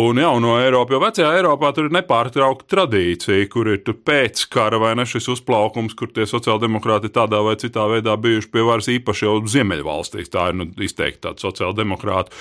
un 0.00 0.18
jauno 0.18 0.56
Eiropu, 0.58 0.96
jo 0.96 1.02
vecajā 1.04 1.30
Eiropā 1.38 1.70
tur 1.76 1.88
ir 1.88 1.94
nepārtraukta 1.94 2.68
tradīcija, 2.74 3.46
kur 3.52 3.70
ir 3.76 3.82
pēc 3.84 4.46
kara 4.50 4.80
vai 4.82 4.94
ne 4.98 5.06
šis 5.06 5.30
uzplaukums, 5.36 5.94
kur 5.98 6.10
tie 6.14 6.26
sociāldemokrāti 6.28 7.12
tādā 7.14 7.44
vai 7.46 7.54
citā 7.60 7.86
veidā 7.90 8.16
bijuši 8.18 8.50
pie 8.50 8.66
varas 8.66 8.90
īpaši 8.90 9.28
jau 9.28 9.38
Ziemeļvalstīs. 9.54 10.32
Tā 10.34 10.50
ir 10.50 10.58
nu, 10.58 10.68
izteikti 10.82 11.22
tāda 11.28 11.44
sociāldemokrāta 11.44 12.34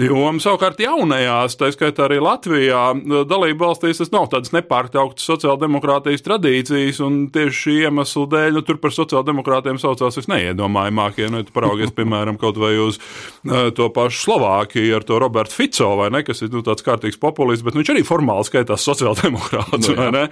joma. 0.00 0.40
Savukārt 0.40 0.80
jaunajās, 0.94 1.56
tā 1.58 1.70
skaitā 1.74 2.06
arī 2.06 2.20
Latvijā, 2.22 2.82
dalību 3.28 3.66
valstīs 3.66 4.00
tas 4.00 4.12
nav 4.14 4.28
tādas 4.32 4.52
nepārtrauktas 4.54 5.26
sociāldemokrātijas 5.28 6.24
tradīcijas, 6.24 7.00
un 7.04 7.26
tieši 7.34 7.60
šī 7.64 7.74
iemesla 7.88 8.26
dēļ 8.34 8.58
nu, 8.58 8.62
tur 8.66 8.78
par 8.82 8.94
sociāldemokrātiem 8.94 9.80
saucās 9.82 10.18
visneiedomājamākie. 10.20 11.28
Nu, 11.32 11.42
ja 11.42 11.54
paraugies, 11.54 11.92
piemēram, 11.98 12.38
kaut 12.40 12.58
vai 12.62 12.74
uz 12.80 13.00
uh, 13.00 13.70
to 13.74 13.90
pašu 13.94 14.22
Slovākiju 14.24 14.98
ar 14.98 15.06
to 15.06 15.18
Robertu 15.22 15.58
Fico, 15.58 15.90
vai 16.00 16.10
ne, 16.14 16.22
kas 16.26 16.44
ir 16.44 16.52
nu, 16.54 16.62
tāds 16.66 16.86
kārtīgs 16.86 17.20
populists, 17.20 17.64
bet 17.66 17.74
nu, 17.74 17.82
viņš 17.82 17.94
arī 17.94 18.04
formāli 18.06 18.46
skaitās 18.48 18.86
sociāldemokrāts. 18.86 19.90
Nu, 19.90 19.96
vai, 19.98 20.26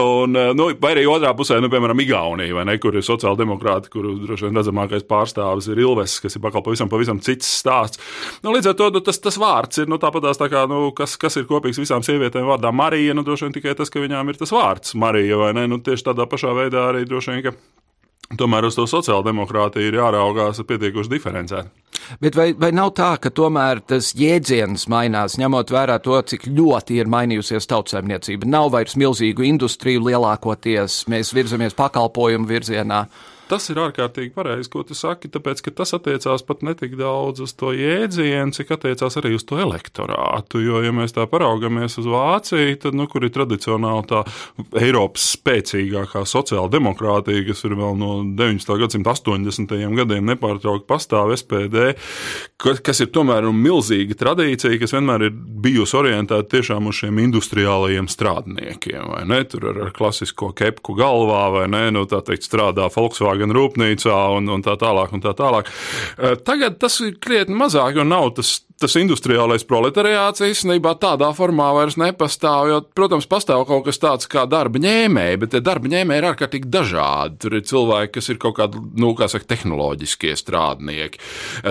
un, 0.00 0.40
nu, 0.56 0.70
vai 0.80 0.94
arī 0.96 1.06
otrā 1.10 1.32
pusē, 1.38 1.60
nu, 1.62 1.70
piemēram, 1.72 2.02
Igaunija, 2.04 2.56
vai 2.56 2.66
ne, 2.68 2.76
kur 2.82 2.96
ir 2.98 3.06
sociāldemokrāti, 3.06 3.92
kuru 3.92 4.16
droši 4.24 4.48
vien 4.48 4.60
redzamākais 4.60 5.06
pārstāvis 5.08 5.70
ir 5.70 5.80
Ilves, 5.84 6.18
kas 6.24 6.36
ir 6.36 6.44
pakal 6.44 6.64
pavisam, 6.66 6.90
pavisam 6.92 7.20
cits 7.24 7.48
stāsts. 7.60 8.00
Nu, 8.44 8.54
līdz 8.54 8.72
ar 8.72 8.78
to 8.78 8.90
nu, 8.94 9.02
tas, 9.04 9.20
tas 9.22 9.38
vārds 9.40 9.82
ir 9.82 9.90
nu, 9.90 9.99
tāpatās, 10.02 10.40
tā 10.40 10.50
kā, 10.52 10.64
nu, 10.70 10.88
kas, 10.96 11.16
kas 11.20 11.38
ir 11.40 11.48
kopīgs 11.50 11.80
visām 11.80 12.04
sievietēm 12.06 12.48
vārdā 12.48 12.72
Marija, 12.74 13.16
nu, 13.16 13.24
droši 13.26 13.46
vien 13.46 13.58
tikai 13.58 13.76
tas, 13.78 13.92
ka 13.92 14.02
viņām 14.02 14.32
ir 14.32 14.40
tas 14.40 14.54
vārds 14.54 14.96
Marija, 14.98 15.38
vai 15.40 15.52
ne? 15.58 15.68
Nu, 15.70 15.80
tieši 15.84 16.10
tādā 16.10 16.26
pašā 16.30 16.54
veidā 16.56 16.88
arī 16.90 17.06
droši 17.08 17.36
vien, 17.36 17.44
ka 17.48 17.54
Tomēr 18.38 18.68
uz 18.68 18.76
to 18.78 18.84
sociāldemokrātiju 18.86 19.88
ir 19.90 19.96
jāraugās 19.98 20.60
pietiekuši 20.62 21.10
diferencēti. 21.10 21.70
Bet 22.22 22.36
vai, 22.38 22.52
vai 22.54 22.70
nav 22.74 22.92
tā, 22.94 23.08
ka 23.22 23.32
tomēr 23.34 23.80
tas 23.90 24.12
jēdziens 24.14 24.86
mainās, 24.90 25.34
ņemot 25.40 25.72
vērā 25.74 25.96
to, 26.02 26.14
cik 26.30 26.46
ļoti 26.46 27.00
ir 27.02 27.10
mainījusies 27.10 27.66
tautsēmniecība? 27.70 28.46
Nav 28.50 28.70
vairs 28.76 28.94
milzīgu 28.98 29.48
industriju 29.48 30.04
lielākoties, 30.06 31.02
mēs 31.10 31.34
virzamies 31.34 31.74
pakalpojumu 31.78 32.46
virzienā. 32.50 33.02
Tas 33.50 33.66
ir 33.72 33.80
ārkārtīgi 33.82 34.30
pareizi, 34.30 34.70
ko 34.70 34.84
tu 34.86 34.94
saki, 34.94 35.26
tāpēc, 35.32 35.58
ka 35.66 35.72
tas 35.80 35.90
attiecās 35.96 36.44
pat 36.46 36.60
ne 36.62 36.76
tik 36.78 36.92
daudz 36.98 37.42
uz 37.42 37.54
to 37.58 37.72
jēdzienu, 37.74 38.54
cik 38.54 38.68
attiecās 38.76 39.18
arī 39.18 39.32
uz 39.34 39.42
to 39.48 39.58
elektorātu. 39.58 40.60
Jo, 40.62 40.78
ja 40.84 40.92
mēs 40.94 41.16
tā 41.16 41.26
paraugamies 41.30 41.98
uz 41.98 42.06
Vāciju, 42.10 42.76
tad, 42.84 42.94
nu, 42.94 43.08
kur 43.10 43.26
ir 43.26 43.32
tradicionāli 43.34 44.06
tā 44.10 44.22
Eiropas 44.78 45.24
spēcīgākā 45.34 46.22
sociāla 46.30 46.70
demokrātija, 46.70 47.42
kas 47.48 47.64
ir 47.66 47.74
vēl 47.80 47.98
no 47.98 48.12
19. 48.38 48.70
gadsimta 48.84 49.16
80. 49.16 49.74
gadiem 49.98 50.30
nepārtraukti 50.30 50.86
pastāv 50.86 51.34
SPD, 51.34 51.96
kas 52.60 53.02
ir 53.02 53.10
tomēr 53.10 53.48
milzīga 53.50 54.14
tradīcija, 54.20 54.78
kas 54.78 54.94
vienmēr 54.94 55.26
ir 55.26 55.34
bijusi 55.34 55.98
orientēta 55.98 56.46
tiešām 56.54 56.86
uz 56.90 57.00
šiem 57.02 57.18
industriālajiem 57.26 58.06
strādniekiem, 58.10 59.10
vai 59.10 59.24
ne? 59.26 59.42
Tur 59.50 59.72
ar, 59.72 59.82
ar 59.88 59.92
klasisko 59.96 60.52
kepku 60.56 60.94
galvā, 60.98 61.42
vai 61.58 61.66
ne? 61.72 61.86
Nu, 61.94 62.06
tā 62.10 62.22
teikt, 62.26 62.46
strādā 62.46 62.86
Volkswagen 62.94 63.39
gan 63.40 63.54
rūpnīcā 63.56 64.18
un, 64.36 64.50
un 64.54 64.64
tā 64.64 64.76
tālāk. 64.80 65.14
Un 65.16 65.24
tā 65.24 65.34
tālāk. 65.36 65.70
Eh, 66.18 66.36
tagad 66.46 66.78
tas 66.82 67.00
ir 67.04 67.16
krietni 67.22 67.58
mazāk, 67.58 67.98
jo 67.98 68.06
nav 68.06 68.34
tas 68.38 68.58
tas 68.80 68.96
industriālais 68.96 69.64
proletariāts 69.68 70.42
īstenībā 70.44 70.94
tādā 71.00 71.28
formā 71.36 71.68
vairs 71.76 71.98
nepastāv. 72.00 72.68
Jo, 72.70 72.78
protams, 72.96 73.28
pastāv 73.30 73.66
kaut 73.68 73.84
kas 73.86 74.00
tāds 74.00 74.28
kā 74.30 74.46
darba 74.48 74.80
ņēmēji, 74.82 75.40
bet 75.42 75.52
tie 75.54 75.60
darba 75.64 75.90
ņēmēji 75.92 76.22
ir 76.22 76.28
ārkārtīgi 76.30 76.70
dažādi. 76.72 77.38
Tur 77.44 77.58
ir 77.58 77.66
cilvēki, 77.68 78.12
kas 78.16 78.30
ir 78.32 78.40
kaut 78.42 78.56
kādi, 78.58 78.80
nu, 79.00 79.12
kā 79.18 79.28
saka, 79.30 79.48
tehnoloģiskie 79.52 80.32
strādnieki. 80.38 81.20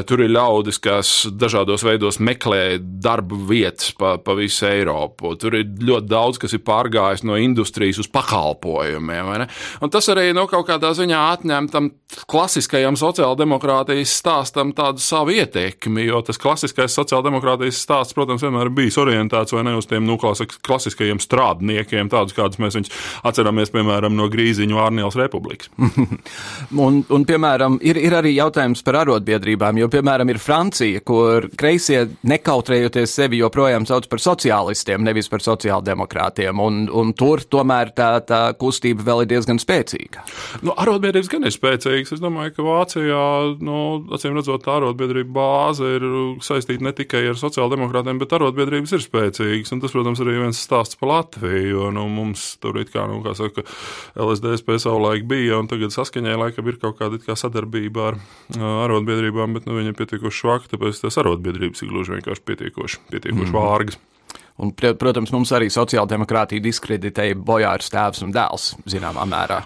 Tur 0.10 0.24
ir 0.25 0.34
ļaudis, 0.36 0.82
kas 0.84 1.13
dažādos 1.34 1.86
veidos 1.88 2.22
meklē 2.22 2.78
darba 2.80 3.39
vietas 3.50 3.94
pa, 3.98 4.16
pa 4.22 4.38
visu 4.38 4.68
Eiropu. 4.70 5.34
Tur 5.42 5.58
ir 5.60 5.66
ļoti 5.66 6.10
daudz, 6.10 6.42
kas 6.42 6.54
ir 6.56 6.63
pārgājis 6.68 7.25
no 7.25 7.39
industrijas 7.42 8.01
uz 8.04 8.12
pakalpojumiem. 8.13 9.48
Tas 9.89 10.12
arī 10.13 10.30
nu, 10.38 10.46
kaut 10.51 10.68
kādā 10.70 10.94
ziņā 10.98 11.25
atņem 11.34 11.72
tam 11.74 11.89
klasiskajam 12.30 12.98
sociāldemokrātijas 13.00 14.13
stāstam 14.22 14.74
tādu 14.78 15.01
savu 15.04 15.34
ietekmi, 15.38 16.08
jo 16.10 16.22
tas 16.25 16.39
klasiskais 16.42 16.99
sociāldemokrātijas 17.00 17.82
stāsts, 17.84 18.15
protams, 18.18 18.44
vienmēr 18.46 18.70
ir 18.70 18.75
bijis 18.75 19.00
orientēts 19.01 19.56
vai 19.56 19.65
ne 19.68 19.75
uz 19.79 19.88
tiem 19.89 20.06
nu, 20.08 20.18
klasiskajiem 20.20 21.22
strādniekiem, 21.24 22.12
tādus 22.12 22.36
kādus 22.38 22.62
mēs 22.62 22.77
viņus 22.77 22.94
atceramies, 23.27 23.72
piemēram, 23.74 24.15
no 24.18 24.29
Grīziņu 24.32 24.79
Ārnijas 24.84 25.18
republikas. 25.20 25.72
un, 26.86 27.01
un, 27.03 27.25
piemēram, 27.27 27.79
ir, 27.86 28.00
ir 28.01 28.15
arī 28.20 28.36
jautājums 28.36 28.84
par 28.86 29.01
arotbiedrībām, 29.03 29.81
jo, 29.81 29.90
piemēram, 29.92 30.31
ir 30.33 30.42
Francija, 30.42 31.03
kur 31.05 31.50
kreisie 31.59 32.05
nekautrējoties 32.29 33.16
sevi 33.22 33.42
joprojām 33.42 33.88
sauc 33.90 34.09
par 34.12 34.24
sociālistiem, 34.24 35.03
nevis 35.05 35.31
par 35.31 35.44
sociāldemokrātiem, 35.46 36.59
un, 36.64 36.85
un 36.92 37.14
tur 37.18 37.44
tomēr 37.50 37.94
tā, 37.96 38.12
tā 38.27 38.42
kustība 38.59 39.05
vēl 39.12 39.24
ir 39.25 39.33
diezgan 39.35 39.62
spēcīga. 39.62 40.25
Nu, 40.66 40.74
arotbiedrības 40.75 41.31
gan 41.31 41.48
ir 41.48 41.55
spēcīgas. 41.55 42.16
Es 42.16 42.24
domāju, 42.24 42.55
ka 42.57 42.66
Vācijā, 42.66 43.24
nu, 43.66 43.79
acīm 44.16 44.38
redzot, 44.38 44.68
arotbiedrība 44.70 45.33
bāze 45.40 45.96
ir 45.98 46.05
saistīta 46.46 46.83
ne 46.90 46.96
tikai 46.98 47.22
ar 47.30 47.38
sociāldemokrātiem, 47.40 48.20
bet 48.22 48.34
arotbiedrības 48.36 48.96
ir 48.98 49.06
spēcīgas. 49.06 49.74
Un 49.75 49.84
tas, 49.84 49.94
protams, 49.96 50.22
arī 50.24 50.38
viens 50.42 50.60
stāsts 50.60 51.00
par 51.00 51.14
Latviju. 51.14 51.70
Jo 51.70 51.90
nu, 51.96 52.08
mums 52.12 52.52
tur 52.64 52.80
ir 52.82 52.90
kā, 52.90 53.06
nu, 53.10 53.22
kā 53.25 53.36
saka, 53.38 53.64
LSDSP 54.20 54.80
savulaik 54.82 55.28
bija, 55.30 55.60
un 55.62 55.70
tagad 55.72 55.94
saskaņai 55.96 56.38
laikam 56.40 56.70
ir 56.72 56.80
kaut 56.82 57.00
kāda 57.00 57.22
kā 57.22 57.38
sadarbība 57.40 58.12
ar 58.12 58.20
arotbiedrībām, 58.58 59.58
bet 59.58 59.70
nu, 59.70 59.78
viņi 59.78 59.94
ir 59.94 60.00
pietiekoši 60.00 60.44
švaki, 60.44 60.72
tāpēc 60.74 61.04
tas 61.06 61.20
arotbiedrības 61.22 61.86
ir 61.86 61.94
gluži 61.94 62.18
vienkārši 62.18 62.46
pietiekoši, 62.50 63.04
pietiekoši 63.14 63.52
mm. 63.52 63.58
vārgas. 63.58 64.00
Un, 64.59 64.74
protams, 64.75 65.31
mums 65.31 65.53
arī 65.55 65.69
sociāldemokrātija 65.72 66.63
diskreditēja 66.63 67.37
bojārs 67.48 67.91
tēvs 67.93 68.25
un 68.25 68.33
dēls 68.35 68.74
zināmā 68.91 69.24
mērā. 69.29 69.61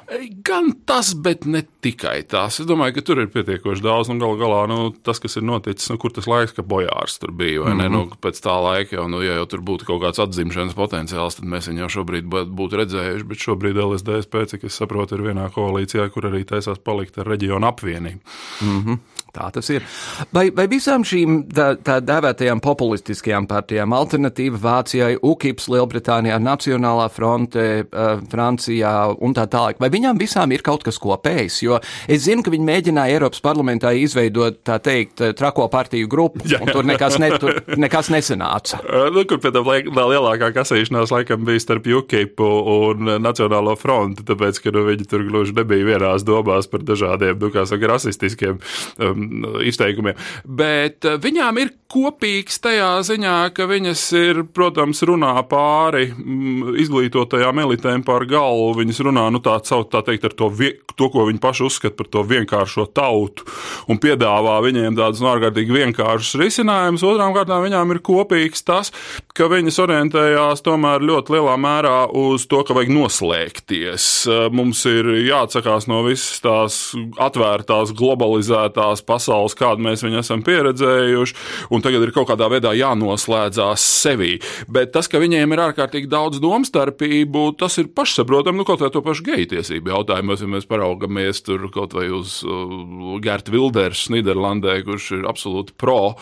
Gan 0.46 0.70
tas, 0.86 1.14
bet 1.18 1.48
ne 1.50 1.64
tikai 1.84 2.20
tas. 2.30 2.60
Es 2.62 2.70
domāju, 2.70 3.00
ka 3.00 3.06
tur 3.08 3.24
ir 3.24 3.32
pietiekoši 3.34 3.82
daudz, 3.84 4.12
un 4.14 4.22
galu 4.22 4.38
galā 4.38 4.60
nu, 4.70 4.92
tas, 5.06 5.18
kas 5.24 5.40
ir 5.40 5.48
noticis, 5.50 5.90
nu, 5.90 5.98
kur 6.02 6.14
tas 6.14 6.30
laiks, 6.30 6.54
ka 6.54 6.66
bojārs 6.66 7.18
tur 7.22 7.34
bija, 7.34 7.64
vai 7.64 7.74
mm 7.74 7.80
-hmm. 7.80 7.82
ne? 7.82 7.90
Mhm. 7.90 8.12
Nu, 8.14 8.22
pēc 8.22 8.42
tā 8.46 8.58
laika 8.68 8.96
jau, 8.96 9.08
nu, 9.10 9.24
ja 9.26 9.40
jau 9.40 9.48
tur 9.50 9.66
būtu 9.66 9.90
kaut 9.90 10.02
kāds 10.04 10.22
atzimšanas 10.22 10.78
potenciāls, 10.78 11.40
tad 11.40 11.46
mēs 11.50 11.68
viņu 11.70 11.86
jau 11.86 11.90
šobrīd 11.98 12.30
būtu 12.30 12.78
redzējuši, 12.82 13.28
bet 13.28 13.38
šobrīd 13.38 13.82
LSDSP, 13.88 14.46
cik 14.46 14.64
es 14.64 14.78
saprotu, 14.78 15.16
ir 15.16 15.22
vienā 15.22 15.50
koalīcijā, 15.50 16.10
kur 16.10 16.30
arī 16.30 16.46
taisās 16.46 16.78
palikt 16.78 17.18
ar 17.18 17.26
reģionu 17.26 17.68
apvienību. 17.68 18.22
Mm 18.62 18.80
-hmm. 18.84 18.98
Tā 19.34 19.48
tas 19.50 19.66
ir. 19.74 19.82
Vai, 20.30 20.44
vai 20.54 20.68
visām 20.70 21.02
šīm 21.02 21.40
tā, 21.50 21.72
tā 21.82 21.96
dēvētajām 22.06 22.60
populistiskajām 22.62 23.48
partijām 23.50 23.96
alternatīva 23.98 24.60
Vācijai, 24.62 25.16
UKIPS, 25.26 25.72
Lielbritānijā, 25.74 26.36
Nacionālā 26.38 27.08
fronte, 27.10 27.64
uh, 27.82 28.22
Francijā 28.30 28.92
un 29.26 29.34
tā 29.34 29.48
tālāk. 29.50 29.80
Vai 29.82 29.90
viņām 29.94 30.20
visām 30.22 30.54
ir 30.54 30.62
kaut 30.62 30.86
kas 30.86 31.02
kopējs? 31.02 31.58
Jo 31.66 31.80
es 32.06 32.28
zinu, 32.28 32.44
ka 32.46 32.54
viņi 32.54 32.68
mēģināja 32.68 33.16
Eiropas 33.16 33.42
parlamentā 33.42 33.96
izveidot, 33.98 34.60
tā 34.70 34.78
teikt, 34.86 35.24
trako 35.40 35.66
partiju 35.74 36.12
grupu, 36.14 36.46
jā, 36.46 36.60
jā. 36.60 36.62
un 36.68 36.78
tur 36.78 36.86
nekas, 36.86 37.18
ne, 37.18 37.32
tur 37.42 37.58
nekas 37.74 38.12
nesanāca. 38.14 38.84
nu, 39.18 39.26
kur 39.26 39.42
pēc 39.42 39.58
tam 39.58 39.74
lielākā 40.14 40.52
kasīšanās 40.60 41.16
laikam 41.16 41.50
bija 41.50 41.66
starp 41.66 41.90
UKIP 42.04 42.46
un 42.46 43.16
Nacionālo 43.26 43.74
fronti, 43.82 44.30
tāpēc, 44.30 44.62
ka 44.62 44.78
nu, 44.78 44.86
viņi 44.92 45.10
tur 45.10 45.26
gluži 45.26 45.58
nebija 45.58 45.90
vienās 45.96 46.30
domās 46.30 46.70
par 46.70 46.86
dažādiem, 46.86 47.42
nu, 47.42 47.50
kā 47.58 47.66
saka, 47.66 47.90
rasistiskiem 47.96 48.62
um, 49.02 49.23
izteikumiem. 49.70 50.20
Bet 50.44 51.06
viņām 51.24 51.62
ir 51.64 51.74
kopīgs 51.94 52.58
tajā 52.64 52.90
ziņā, 53.06 53.38
ka 53.54 53.68
viņas 53.70 54.04
ir, 54.18 54.42
protams, 54.56 55.04
runā 55.06 55.36
pāri 55.50 56.08
mm, 56.10 56.74
izglītotajām 56.82 57.62
elitēm 57.66 58.06
par 58.08 58.26
galvu. 58.30 58.72
Viņas 58.80 59.02
runā, 59.06 59.28
nu, 59.34 59.42
tā, 59.44 59.60
tā 59.62 60.02
teikt, 60.08 60.26
ar 60.30 60.36
to, 60.40 60.50
to, 60.98 61.10
ko 61.14 61.28
viņi 61.30 61.42
paši 61.44 61.68
uzskata 61.68 61.98
par 62.00 62.10
to 62.14 62.24
vienkāršo 62.30 62.88
tautu, 62.96 63.46
un 63.92 64.00
piedāvā 64.02 64.58
viņiem 64.66 64.98
tādus 64.98 65.22
nu, 65.24 65.30
ārkārtīgi 65.34 65.78
vienkāršus 65.78 66.40
risinājumus. 66.42 67.06
Otrām 67.08 67.36
kārtām 67.36 67.66
viņām 67.68 67.94
ir 67.94 68.02
kopīgs 68.06 68.66
tas, 68.66 68.94
ka 69.38 69.50
viņas 69.52 69.80
orientējās 69.86 70.66
tomēr 70.66 71.06
ļoti 71.06 71.38
lielā 71.38 71.58
mērā 71.62 71.98
uz 72.24 72.48
to, 72.50 72.64
ka 72.66 72.78
vajag 72.78 72.94
noslēgties. 72.96 74.10
Mums 74.56 74.84
ir 74.90 75.12
jāatsakās 75.28 75.88
no 75.92 76.02
visas 76.08 76.42
tās 76.44 76.82
atvērtās, 77.22 77.94
globalizētās 77.98 79.06
pasaules, 79.14 79.58
kādu 79.58 79.86
mēs 79.86 80.04
viņu 80.06 80.22
esam 80.24 80.44
pieredzējuši, 80.46 81.38
un 81.74 81.86
tagad 81.86 82.08
ir 82.08 82.14
kaut 82.16 82.32
kādā 82.32 82.50
veidā 82.52 82.74
jānoslēdzās 82.78 83.86
sevī. 84.04 84.36
Bet 84.72 84.94
tas, 84.96 85.10
ka 85.12 85.22
viņiem 85.22 85.54
ir 85.54 85.64
ārkārtīgi 85.70 86.10
daudz 86.12 86.42
domstarpību, 86.44 87.46
tas 87.60 87.78
ir 87.82 87.92
pašsaprotami, 87.96 88.60
nu, 88.60 88.68
kaut 88.68 88.84
vai 88.84 88.92
to 88.94 89.04
pašu 89.06 89.26
geju 89.28 89.50
tiesību 89.56 89.94
jautājumos, 89.94 90.44
ja 90.44 90.50
mēs 90.50 90.68
paraugamies 90.70 91.44
tur 91.46 91.68
kaut 91.74 91.96
vai 91.98 92.08
uz 92.14 92.40
uh, 92.48 93.18
Gertu 93.24 93.54
Wilders 93.56 94.08
Nīderlandē, 94.14 94.80
kurš 94.88 95.12
ir 95.20 95.28
absolūti 95.30 95.76
pro 95.80 96.14
uh, 96.14 96.18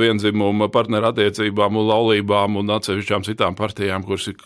vienzimuma 0.00 0.70
partneru 0.72 1.10
attiecībām 1.10 1.78
un 1.80 1.88
laulībām 1.90 2.60
un 2.60 2.74
atsevišķām 2.76 3.26
citām 3.26 3.56
partijām, 3.58 4.04
kuras 4.06 4.30
ir 4.32 4.38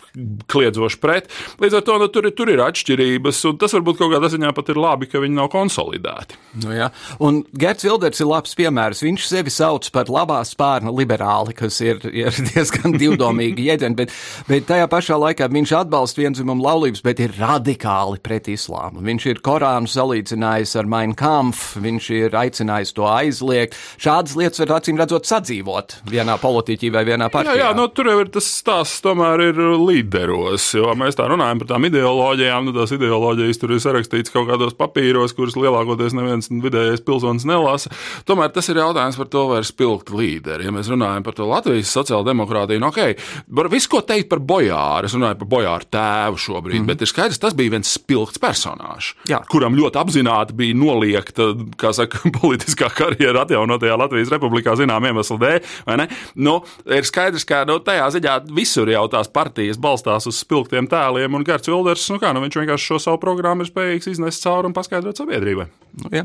kliedzoši 0.50 1.00
pret. 1.02 1.30
Līdz 1.62 1.78
ar 1.78 1.86
to 1.86 1.98
nu, 2.02 2.10
tur, 2.12 2.28
tur 2.36 2.52
ir 2.52 2.62
atšķirības, 2.64 3.42
un 3.50 3.60
tas 3.60 3.74
varbūt 3.76 4.00
kaut 4.00 4.14
kādā 4.14 4.30
ziņā 4.32 4.52
pat 4.56 4.72
ir 4.72 4.80
labi, 4.80 5.10
ka 5.10 5.22
viņi 5.22 5.38
nav 5.38 5.50
konsolidēti. 5.52 6.38
Nu, 6.64 6.72
jā. 6.74 6.90
un 7.22 7.42
Gerts 7.60 7.84
Wilders 7.84 8.22
ir 8.22 8.28
labs 8.30 8.54
piemērs. 8.56 9.02
Viņš 9.04 9.24
sevi 9.28 9.52
sauc 9.52 9.84
par 9.92 10.08
labā 10.08 10.38
spārna 10.48 10.88
liberāli, 10.96 11.52
kas 11.52 11.76
ir, 11.84 11.98
ir 12.08 12.32
diezgan 12.54 12.94
divdomīgi 12.96 13.66
jēdzieni, 13.66 13.96
bet, 13.98 14.14
bet 14.48 14.64
tajā 14.70 14.86
pašā 14.88 15.18
laikā 15.20 15.50
viņš 15.52 15.74
atbalsta 15.82 16.22
vienzimumu 16.22 16.64
laulības, 16.64 17.02
bet 17.04 17.20
ir 17.20 17.34
radikāli 17.36 18.16
pret 18.24 18.48
islāmu. 18.48 19.02
Viņš 19.04 19.26
ir 19.28 19.42
Korānu 19.44 19.90
salīdzinājis 19.92 20.72
ar 20.80 20.88
Mein 20.88 21.12
Kampf, 21.18 21.74
viņš 21.84 22.08
ir 22.16 22.38
aicinājis 22.40 22.94
to 22.96 23.04
aizliegt. 23.10 23.76
Šādas 24.00 24.38
lietas 24.40 24.64
var 24.64 24.78
acīm 24.78 24.96
redzot 25.02 25.28
sadzīvot 25.28 25.98
vienā 26.08 26.38
politiķī 26.40 26.92
vai 26.96 27.04
vienā 27.10 27.28
partijā. 27.28 27.58
Jā, 27.58 27.66
jā 27.66 27.76
nu, 27.76 27.90
tur 27.92 28.08
jau 28.08 28.16
ir 28.24 28.32
tas 28.32 28.48
stāsts, 28.54 29.04
tomēr 29.04 29.44
ir 29.50 29.62
līderos, 29.82 30.70
jo 30.78 30.96
mēs 30.96 31.20
tā 31.20 31.28
runājam 31.28 31.60
par 31.60 31.74
tām 31.74 31.90
ideoloģijām. 31.90 32.70
Nu, 32.70 32.76
tās 32.80 32.96
ideoloģijas 32.96 33.60
tur 33.60 33.76
ir 33.76 33.84
sarakstīts 33.84 34.32
kaut 34.32 34.48
kādos 34.48 34.80
papīros, 34.80 35.36
kurus 35.36 35.60
lielākoties 35.60 36.16
neviens 36.16 36.48
vidējais 36.48 37.04
pilsonis 37.04 37.49
nelasa. 37.50 37.92
Tomēr 38.28 38.52
tas 38.54 38.68
ir 38.70 38.80
jautājums 38.80 39.18
par 39.20 39.30
to, 39.32 39.44
vai 39.50 39.60
ir 39.62 39.68
spilgti 39.68 40.16
līderi. 40.16 40.66
Ja 40.68 40.74
mēs 40.74 40.90
runājam 40.92 41.26
par 41.26 41.36
to 41.36 41.48
Latvijas 41.50 41.92
sociāldemokrātiju, 41.96 42.82
nu, 42.82 42.90
ok, 42.90 43.24
var 43.60 43.70
visu 43.72 43.90
ko 43.92 44.02
teikt 44.06 44.30
par 44.30 44.42
bojāru. 44.42 45.10
Es 45.10 45.16
runāju 45.16 45.40
par 45.42 45.50
bojāru 45.54 45.88
tēvu 45.90 46.40
šobrīd, 46.40 46.80
mm 46.80 46.84
-hmm. 46.84 46.92
bet 46.92 47.02
ir 47.02 47.10
skaidrs, 47.10 47.40
tas 47.42 47.56
bija 47.56 47.74
viens 47.76 47.92
spilgts 47.92 48.40
personāžs, 48.40 49.14
Jā. 49.28 49.42
kuram 49.50 49.76
ļoti 49.76 50.00
apzināti 50.00 50.56
bija 50.56 50.74
noliekta, 50.74 51.50
kā 51.76 51.92
saka, 51.96 52.18
politiskā 52.40 52.90
karjera 52.94 53.44
atjaunotajā 53.44 53.98
Latvijas 53.98 54.30
republikā, 54.30 54.76
zinām 54.76 55.04
iemeslu 55.04 55.38
dēļ. 55.38 56.06
Nu, 56.34 56.60
ir 56.86 57.04
skaidrs, 57.04 57.44
ka 57.44 57.64
nu, 57.68 57.78
tajā 57.78 58.10
ziņā 58.16 58.38
visur 58.54 58.88
jau 58.88 59.06
tās 59.08 59.28
partijas 59.28 59.78
balstās 59.78 60.26
uz 60.26 60.40
spilgtiem 60.40 60.88
tēliem, 60.90 61.34
un 61.34 61.44
Gerts 61.44 61.68
Wilders, 61.68 62.08
nu 62.12 62.18
kā, 62.22 62.32
nu, 62.34 62.42
viņš 62.44 62.60
vienkārši 62.62 62.92
šo 62.92 62.98
savu 62.98 63.20
programmu 63.22 63.64
ir 63.64 63.70
spējīgs 63.70 64.10
iznest 64.14 64.42
cauri 64.44 64.70
un 64.70 64.76
paskaidrot 64.76 65.20
sabiedrībai. 65.20 65.66
Nu, 66.00 66.10
ja. 66.14 66.24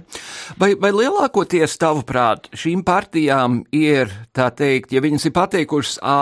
vai, 0.62 0.76
vai 0.78 0.92
lielākoties, 1.06 1.78
tavuprāt, 1.82 2.50
šīm 2.58 2.82
partijām 2.86 3.62
ir, 3.76 4.12
tā 4.36 4.50
teikt, 4.56 4.94
ja 4.96 5.04
viņas 5.04 5.30
ir 5.30 5.34
pateikušas 5.36 6.00
A, 6.02 6.20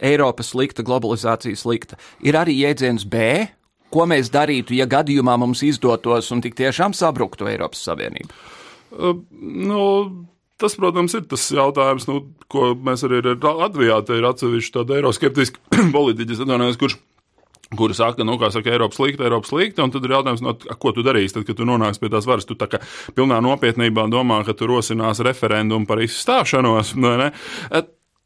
Eiropa 0.00 0.44
slikta, 0.46 0.84
globalizācija 0.86 1.58
slikta, 1.58 1.98
ir 2.24 2.38
arī 2.38 2.56
jēdziens 2.62 3.04
B, 3.10 3.50
ko 3.92 4.06
mēs 4.08 4.30
darītu, 4.32 4.76
ja 4.78 4.86
gadījumā 4.88 5.36
mums 5.40 5.64
izdotos 5.66 6.30
un 6.32 6.42
tik 6.44 6.56
tiešām 6.58 6.94
sabruktu 6.96 7.50
Eiropas 7.50 7.82
Savienība? 7.84 8.32
Uh, 8.90 9.18
nu, 9.40 9.82
tas, 10.60 10.76
protams, 10.78 11.14
ir 11.18 11.26
tas 11.30 11.44
jautājums, 11.52 12.06
nu, 12.08 12.22
ko 12.50 12.72
mēs 12.78 13.04
arī 13.06 13.20
Latvijā 13.34 14.00
te 14.06 14.18
ir 14.18 14.28
atsevišķi 14.30 14.76
tādi 14.78 14.98
eiroskeptiski 15.00 15.62
politiķi, 15.96 16.38
kurš 16.80 16.96
kuri 17.76 17.94
saka, 17.94 18.26
nu, 18.26 18.34
kā 18.40 18.50
saka, 18.50 18.72
Eiropas 18.74 18.98
slikta, 18.98 19.26
Eiropas 19.26 19.52
slikta, 19.52 19.84
un 19.86 19.94
tad 19.94 20.06
ir 20.06 20.16
jautājums, 20.16 20.42
no, 20.42 20.56
ko 20.82 20.94
tu 20.96 21.04
darīsi, 21.06 21.36
tad, 21.36 21.46
kad 21.48 21.60
tu 21.60 21.68
nonāksi 21.68 22.02
pie 22.02 22.10
tās 22.12 22.26
varas. 22.26 22.48
Tu 22.48 22.58
tā 22.58 22.66
kā 22.70 22.82
pilnā 23.14 23.38
nopietnībā 23.44 24.08
domā, 24.10 24.42
ka 24.46 24.56
tu 24.58 24.68
rosinās 24.70 25.22
referendumu 25.26 25.88
par 25.90 26.02
izstāšanos. 26.02 26.96
Ne? 27.00 27.30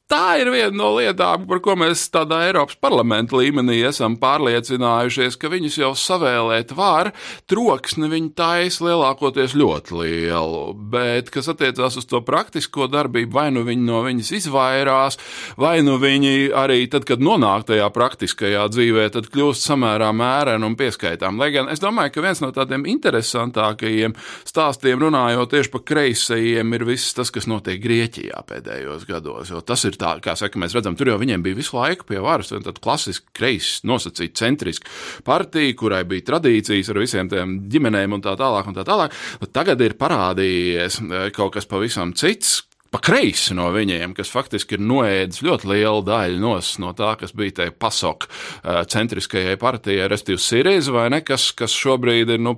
Tā 0.04 0.34
ir 0.36 0.50
viena 0.52 0.76
no 0.76 0.90
lietām, 0.98 1.46
par 1.48 1.62
ko 1.64 1.72
mēs 1.80 2.02
tādā 2.12 2.42
Eiropas 2.44 2.76
parlamenta 2.76 3.38
līmenī 3.38 3.78
esam 3.88 4.18
pārliecinājušies, 4.20 5.38
ka 5.40 5.48
viņus 5.48 5.78
jau 5.80 5.88
savēlēt 5.96 6.74
var. 6.76 7.08
Troksni 7.48 8.10
viņi 8.12 8.28
taisa 8.36 8.84
lielākoties 8.84 9.54
ļoti 9.56 9.96
lielu, 9.96 10.60
bet 10.92 11.30
kas 11.32 11.48
attiecās 11.48 11.96
uz 11.96 12.04
to 12.10 12.20
praktisko 12.20 12.84
darbību, 12.92 13.32
vai 13.32 13.46
nu 13.56 13.62
viņi 13.64 13.86
no 13.86 14.02
viņas 14.04 14.34
izvairās, 14.42 15.16
vai 15.56 15.78
nu 15.86 15.96
viņi 16.02 16.52
arī 16.52 16.82
tad, 16.92 17.08
kad 17.08 17.24
nonāk 17.24 17.64
tajā 17.72 17.88
praktiskajā 17.96 18.68
dzīvē, 18.76 19.08
tad 19.16 19.32
kļūst 19.32 19.64
samērā 19.70 20.12
mēreni 20.12 20.68
un 20.68 20.76
pieskaitām. 20.76 21.40
Lai 21.40 21.48
gan 21.56 21.72
es 21.72 21.80
domāju, 21.80 22.12
ka 22.18 22.26
viens 22.28 22.44
no 22.44 22.52
tādiem 22.52 22.84
interesantākajiem 22.92 24.18
stāstiem 24.44 25.00
runājot 25.08 25.56
tieši 25.56 25.72
par 25.72 25.86
kreisajiem 25.94 26.76
ir 26.76 26.86
viss 26.92 27.16
tas, 27.16 27.32
kas 27.32 27.48
notiek 27.48 27.80
Grieķijā 27.80 28.44
pēdējos 28.52 29.08
gados, 29.08 29.48
jo 29.48 29.64
tas 29.64 29.88
ir 29.88 29.93
ir 29.94 30.00
tā, 30.00 30.16
kā 30.24 30.34
saka, 30.38 30.60
mēs 30.60 30.74
redzam, 30.76 30.98
tur 30.98 31.12
jau 31.12 31.18
viņiem 31.20 31.44
bija 31.44 31.58
visu 31.58 31.78
laiku 31.78 32.08
pie 32.10 32.20
varas, 32.24 32.52
un 32.54 32.66
tad 32.66 32.80
klasiski 32.84 33.30
kreis, 33.36 33.78
nosacīta 33.86 34.44
centriska 34.44 34.90
partija, 35.26 35.74
kurai 35.78 36.02
bija 36.08 36.28
tradīcijas 36.32 36.92
ar 36.92 37.02
visiem 37.02 37.30
tiem 37.32 37.56
ģimenēm 37.72 38.18
un 38.18 38.24
tā 38.24 38.36
tālāk. 38.40 38.68
Un 38.68 38.76
tā 38.76 38.84
tālāk. 38.86 39.16
Tagad 39.54 39.80
ir 39.84 39.96
parādījies 40.00 41.00
eh, 41.04 41.26
kaut 41.34 41.54
kas 41.56 41.68
pavisam 41.70 42.14
cits, 42.18 42.62
pa 42.94 43.00
kreisi 43.02 43.56
no 43.58 43.66
viņiem, 43.74 44.12
kas 44.14 44.30
faktiski 44.30 44.76
ir 44.76 44.82
noēdis 44.86 45.42
ļoti 45.42 45.66
lielu 45.72 46.02
daļu 46.06 46.38
no 46.78 46.92
tā, 46.94 47.14
kas 47.18 47.32
bija 47.34 47.56
tajā 47.58 47.72
pasaules 47.74 48.28
uh, 48.28 48.84
centriskajai 48.86 49.56
partijai, 49.58 50.06
respektīvi 50.10 50.42
Sirīza, 50.44 50.92
vai 50.94 51.08
ne, 51.10 51.18
kas, 51.26 51.48
kas 51.58 51.74
šobrīd 51.74 52.30
ir 52.36 52.42
nu, 52.44 52.52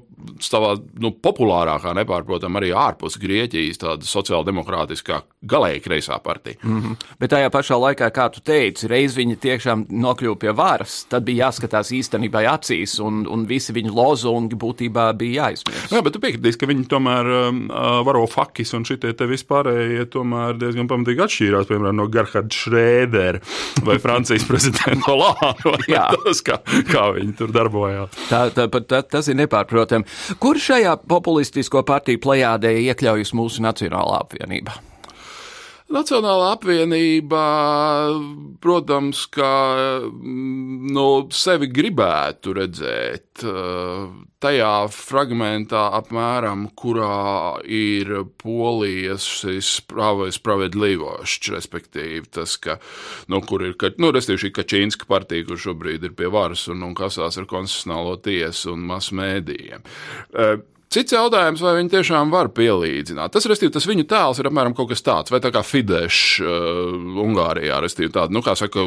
savā 0.44 0.74
nu, 1.00 1.14
populārākā, 1.24 1.94
nepārprotam, 1.96 2.58
arī 2.60 2.74
ārpus 2.76 3.16
Grieķijas, 3.22 3.80
tāda 3.80 4.08
sociāldemokrātiskā, 4.08 5.22
galēji 5.48 5.80
kreisā 5.86 6.18
partija. 6.20 6.60
Mm 6.62 6.82
-hmm. 6.82 7.08
Bet 7.22 7.32
tajā 7.32 7.48
pašā 7.54 7.80
laikā, 7.80 8.10
kā 8.12 8.28
tu 8.34 8.44
teici, 8.44 8.90
reiz 8.92 9.16
viņi 9.16 9.38
tiešām 9.40 9.86
nokļuva 9.88 10.36
pie 10.36 10.52
varas, 10.52 11.06
tad 11.08 11.24
bija 11.24 11.46
jāskatās 11.46 11.94
īstenībā 11.96 12.44
acīs, 12.52 12.98
un, 13.00 13.24
un 13.24 13.46
visi 13.46 13.72
viņu 13.72 13.94
lozungi 13.94 14.56
būtībā 14.56 15.12
bija 15.16 15.48
jāizmirst. 15.48 15.92
Jā, 15.92 16.02
bet 16.02 16.12
tu 16.12 16.20
piekritīs, 16.20 16.60
ka 16.60 16.66
viņi 16.66 16.84
tomēr 16.84 17.32
um, 17.48 17.66
varo 18.04 18.26
fakis 18.26 18.74
un 18.74 18.84
šitie 18.84 19.14
te 19.16 19.24
vispārējie 19.24 20.04
tomēr 20.10 20.25
diezgan 20.60 20.88
pamatīgi 20.90 21.24
atšķīrās 21.26 21.70
piemēram, 21.70 22.00
no 22.00 22.08
Gerharda 22.12 22.56
Šrēdera 22.56 23.42
vai 23.86 23.98
Francijas 24.04 24.46
prezidenta 24.48 25.14
Lāra. 25.16 25.76
tas, 26.24 26.42
kā, 26.46 26.58
kā 26.90 27.06
viņi 27.16 27.36
tur 27.38 27.54
darbojās. 27.54 28.16
Tā, 28.30 28.46
tā, 28.56 28.68
tā, 28.88 29.02
tas 29.16 29.30
ir 29.30 29.38
nepārprotami. 29.42 30.08
Kur 30.42 30.60
šajā 30.60 30.98
populistisko 31.08 31.84
partiju 31.86 32.22
plējādē 32.24 32.74
iekļaujas 32.90 33.34
mūsu 33.36 33.64
Nacionālā 33.66 34.22
apvienība? 34.24 34.76
Nacionālā 35.86 36.48
apvienība, 36.56 37.40
protams, 38.58 39.20
ka 39.30 39.50
no 40.18 41.06
sevi 41.30 41.68
gribētu 41.70 42.56
redzēt 42.58 43.44
eh, 43.46 44.08
tajā 44.42 44.72
fragmentā, 44.90 45.84
apmēram, 46.00 46.66
kurā 46.74 47.62
ir 47.70 48.10
polijas 48.42 49.28
spravedlīvošs, 49.46 51.38
respektīvi 51.54 52.26
tas, 52.34 52.58
ka, 52.58 52.80
nu, 53.30 53.44
kur 53.46 53.68
ir, 53.70 53.78
nu, 54.02 54.10
respektīvi 54.10 54.48
šī 54.48 54.54
Kačīnska 54.58 55.06
partija, 55.06 55.46
kur 55.46 55.62
šobrīd 55.68 56.10
ir 56.10 56.18
pie 56.18 56.34
varas 56.34 56.66
un, 56.72 56.82
un 56.82 56.98
kasās 56.98 57.38
ar 57.38 57.46
konstitucionālo 57.46 58.18
tiesu 58.26 58.74
un 58.74 58.88
masmēdījiem. 58.90 59.86
Uh, 60.34 60.58
Cits 60.96 61.12
jautājums, 61.12 61.60
vai 61.60 61.74
viņi 61.76 61.90
tiešām 61.92 62.30
var 62.32 62.48
pielīdzināt. 62.56 63.34
Tas, 63.34 63.44
restīvi, 63.50 63.74
tas 63.74 63.84
viņu 63.84 64.06
tēls 64.08 64.40
ir 64.40 64.48
apmēram 64.48 64.72
kaut 64.76 64.94
kas 64.94 65.04
tāds, 65.04 65.32
vai 65.34 65.42
tā 65.44 65.50
kā 65.52 65.60
Fidesz 65.66 66.40
uh, 66.40 66.94
Ungārijā, 67.20 67.82
restīvi, 67.84 68.14
tāda, 68.14 68.32
nu, 68.32 68.40
kā 68.44 68.54
saka, 68.56 68.86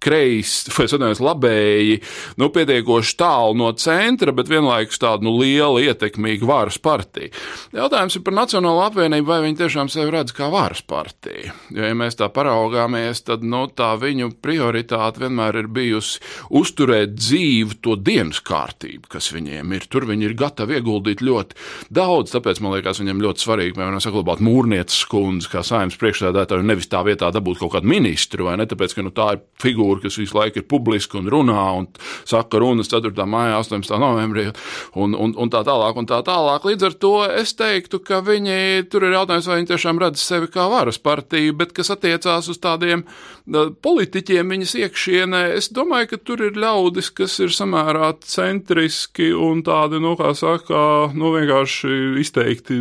kreisi, 0.00 0.70
vai 0.74 0.86
atvainojos, 0.88 1.20
labēji, 1.24 1.98
nu, 2.40 2.48
pietiekoši 2.54 3.16
tālu 3.20 3.56
no 3.60 3.70
centra, 3.78 4.32
bet 4.36 4.50
vienlaikus 4.50 5.00
tādu 5.00 5.28
nu, 5.28 5.34
lielu, 5.40 5.82
ietekmīgu 5.90 6.48
varas 6.48 6.78
partiju. 6.82 7.32
Jautājums 7.76 8.16
ir 8.16 8.24
par 8.26 8.36
Nacionālo 8.40 8.84
apvienību, 8.86 9.28
vai 9.28 9.40
viņi 9.44 9.58
tiešām 9.60 9.90
sevi 9.92 10.14
redz 10.14 10.34
kā 10.36 10.48
varas 10.52 10.82
partiju. 10.82 11.52
Jo, 11.74 11.84
ja 11.84 11.96
mēs 11.96 12.18
tā 12.18 12.30
paraugāmies, 12.32 13.22
tad 13.26 13.44
nu, 13.46 13.66
tā 13.68 13.92
viņu 14.00 14.32
prioritāte 14.42 15.24
vienmēr 15.24 15.60
ir 15.62 15.70
bijusi 15.72 16.22
uzturēt 16.56 17.14
dzīvu 17.18 17.80
to 17.84 17.96
dienas 18.00 18.40
kārtību, 18.44 19.10
kas 19.12 19.30
viņiem 19.34 19.76
ir. 19.76 19.88
Tur 19.90 20.08
viņi 20.08 20.30
ir 20.30 20.36
gatavi 20.38 20.78
ieguldīt 20.78 21.24
ļoti 21.24 21.58
daudz, 21.92 22.32
tāpēc 22.34 22.62
man 22.64 22.76
liekas, 22.76 23.02
viņiem 23.02 23.22
ļoti 23.24 23.44
svarīgi, 23.44 23.76
piemēram, 23.76 24.00
saglabāt 24.02 24.42
mūrnieces 24.44 25.04
skundzi 25.04 25.50
kā 25.52 25.64
saimnes 25.66 25.98
priekšsēdētāju, 26.00 26.66
nevis 26.66 26.88
tā 26.90 27.02
vietā 27.06 27.30
dabūt 27.34 27.60
kaut 27.60 27.74
kādu 27.76 27.90
ministru, 27.90 28.48
vai 28.48 28.56
ne, 28.60 28.68
tāpēc, 28.70 28.96
ka 28.96 29.04
nu, 29.04 29.12
tā 29.14 29.32
ir 29.36 29.44
figūra 29.60 29.89
figūra, 29.90 30.02
kas 30.02 30.18
visu 30.18 30.36
laiku 30.36 30.60
ir 30.60 30.66
publiska 30.68 31.18
un 31.18 31.28
runā 31.30 31.64
un 31.78 31.88
saka 32.28 32.58
runas 32.58 32.88
4. 32.88 33.12
maijā, 33.26 33.58
18. 33.60 33.98
novembrī 33.98 34.50
un, 34.94 35.14
un, 35.14 35.34
un 35.36 35.50
tā 35.50 35.62
tālāk. 35.64 35.96
Un 35.96 36.06
tā 36.06 36.22
tālāk. 36.22 36.64
Līdz 36.64 36.86
ar 36.86 36.94
to 37.00 37.14
es 37.26 37.54
teiktu, 37.54 38.00
ka 38.00 38.20
viņi 38.22 38.86
tur 38.90 39.04
ir 39.04 39.16
jautājums, 39.16 39.48
vai 39.48 39.60
viņi 39.60 39.70
tiešām 39.72 40.00
redz 40.00 40.22
sevi 40.22 40.50
kā 40.50 40.68
varas 40.70 40.98
partiju, 40.98 41.56
bet 41.56 41.72
kas 41.72 41.90
attiecās 41.90 42.48
uz 42.48 42.58
tādiem 42.58 43.04
politiķiem 43.50 44.52
viņas 44.54 44.72
iekšienē, 44.84 45.40
es 45.58 45.70
domāju, 45.74 46.12
ka 46.12 46.18
tur 46.22 46.42
ir 46.46 46.58
ļaudis, 46.60 47.10
kas 47.16 47.36
ir 47.42 47.52
samērā 47.54 48.12
centriski 48.26 49.30
un 49.34 49.62
tādi, 49.66 50.00
nu, 50.02 50.14
kā 50.18 50.32
saka, 50.38 51.10
nu, 51.16 51.32
vienkārši 51.34 51.90
izteikti 52.22 52.80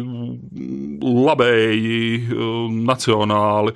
labēji, 1.04 2.36
nacionāli, 2.90 3.74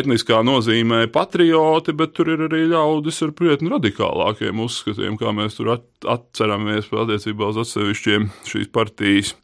etniskā 0.00 0.40
nozīmē 0.46 1.04
patrioti, 1.14 1.94
bet 1.96 2.16
tur 2.16 2.32
ir 2.34 2.46
arī 2.48 2.64
ļaudis 2.72 3.22
ar 3.26 3.34
krietni 3.38 3.72
radikālākiem 3.74 4.64
uzskatiem, 4.64 5.18
kā 5.20 5.34
mēs 5.36 5.60
tur 5.60 5.76
atceramies 5.76 6.90
attiecībā 6.90 7.52
uz 7.52 7.62
atsevišķiem 7.64 8.28
šīs 8.50 8.72
partijas, 8.74 9.34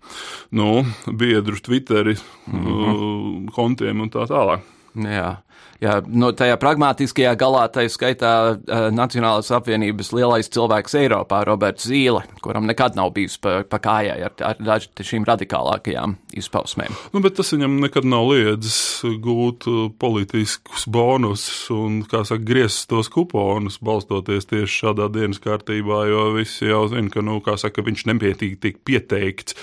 nu, 0.57 0.83
biedru 1.07 1.61
Twitteri 1.61 2.17
mm 2.17 2.67
-hmm. 2.67 3.49
kontiem 3.55 4.01
un 4.01 4.11
tā 4.11 4.27
tālāk. 4.27 4.67
Jā. 4.95 5.39
Jā, 5.81 5.95
no 6.05 6.29
tajā 6.37 6.59
pragmatiskajā 6.61 7.31
galā, 7.41 7.63
tā 7.73 7.87
skaitā 7.89 8.31
uh, 8.53 8.89
Nacionālās 8.93 9.49
apvienības 9.57 10.11
lielais 10.13 10.51
cilvēks 10.53 10.97
Eiropā, 11.01 11.39
Roberts 11.49 11.87
Zīle, 11.89 12.21
kuram 12.45 12.67
nekad 12.69 12.99
nav 12.99 13.15
bijis 13.17 13.39
pa, 13.41 13.63
pa 13.65 13.81
kājai 13.81 14.19
ar, 14.27 14.35
ar 14.45 14.61
dažām 14.61 15.07
šīm 15.11 15.25
radikālākajām 15.25 16.19
izpausmēm. 16.37 16.93
Nu, 17.15 17.23
bet 17.25 17.39
tas 17.39 17.55
viņam 17.55 17.79
nekad 17.81 18.05
nav 18.05 18.29
liedzis 18.29 18.77
gūt 19.25 19.65
politiskus 20.01 20.85
bonusus 20.85 21.71
un, 21.73 22.03
kā 22.05 22.23
saka, 22.29 22.45
griezt 22.45 22.85
tos 22.93 23.09
kuponus, 23.13 23.81
balstoties 23.81 24.51
tieši 24.51 24.83
šādā 24.83 25.09
dienas 25.15 25.41
kārtībā, 25.41 26.03
jo 26.13 26.27
visi 26.37 26.69
jau 26.69 26.85
zina, 26.93 27.09
ka, 27.13 27.25
nu, 27.25 27.39
kā 27.45 27.57
saka, 27.61 27.87
viņš 27.89 28.05
nepietīgi 28.13 28.61
tik 28.61 28.83
pieteikts 28.85 29.57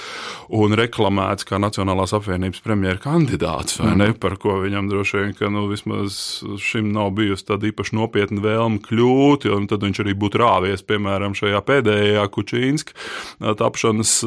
un 0.50 0.74
reklamēts 0.78 1.46
kā 1.46 1.62
Nacionālās 1.62 2.18
apvienības 2.18 2.66
premjera 2.66 3.02
kandidāts, 3.06 3.78
vai 3.84 3.94
mm. 3.94 4.02
ne, 4.02 4.12
par 4.18 4.40
ko 4.42 4.58
viņam 4.66 4.90
droši 4.90 5.22
vien, 5.22 5.38
ka, 5.38 5.54
nu, 5.54 5.68
vismaz 5.70 5.87
vismaz 5.88 6.44
šim 6.62 6.92
nav 6.92 7.12
bijusi 7.16 7.46
tāda 7.48 7.68
īpaši 7.70 7.96
nopietna 7.96 8.42
vēlme 8.44 8.80
kļūt, 8.84 9.48
jo 9.48 9.60
tad 9.70 9.84
viņš 9.84 10.02
arī 10.04 10.14
būtu 10.18 10.42
rāvies, 10.42 10.84
piemēram, 10.88 11.36
šajā 11.38 11.62
pēdējā 11.66 12.26
Kučīnska 12.34 13.56
tapšanas 13.58 14.20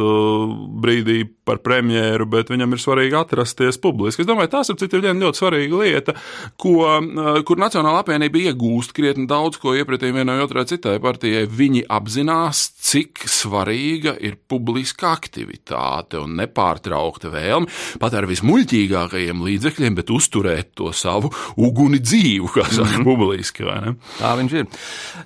brīdī 0.80 1.24
par 1.44 1.60
premjeru, 1.64 2.26
bet 2.30 2.50
viņam 2.50 2.74
ir 2.74 2.82
svarīgi 2.82 3.18
atrasties 3.18 3.78
publiski. 3.82 4.22
Es 4.24 4.28
domāju, 4.28 4.52
tās 4.52 4.70
ir 4.70 5.00
viena 5.00 5.26
ļoti 5.26 5.40
svarīga 5.40 5.80
lieta, 5.80 6.14
ko, 6.60 6.86
kur 7.46 7.60
Nacionāla 7.60 8.04
apvienība 8.04 8.44
iegūst 8.50 8.94
krietni 8.96 9.26
daudz 9.30 9.60
ko 9.60 9.74
iepratī 9.76 10.12
vienai 10.14 10.40
otrai 10.44 10.66
citai 10.70 10.98
partijai. 11.02 11.46
Viņi 11.50 11.84
apzinās, 11.90 12.62
cik 12.90 13.24
svarīga 13.30 14.16
ir 14.20 14.38
publiska 14.50 15.12
aktivitāte 15.12 16.20
un 16.20 16.36
nepārtraukta 16.40 17.32
vēlme 17.32 17.70
pat 18.00 18.16
ar 18.16 18.28
vismuļķīgākajiem 18.30 19.42
līdzekļiem, 19.44 19.98
bet 19.98 20.14
uzturēt 20.14 20.72
to 20.78 20.92
savu 20.96 21.32
uguni 21.56 22.00
dzīvu, 22.00 22.48
kā 22.54 22.64
saka, 22.68 22.88
mm 22.88 22.96
-hmm. 22.96 23.04
publiski. 23.04 23.64
Tā 24.20 24.36
viņš 24.38 24.52
ir. 24.52 24.66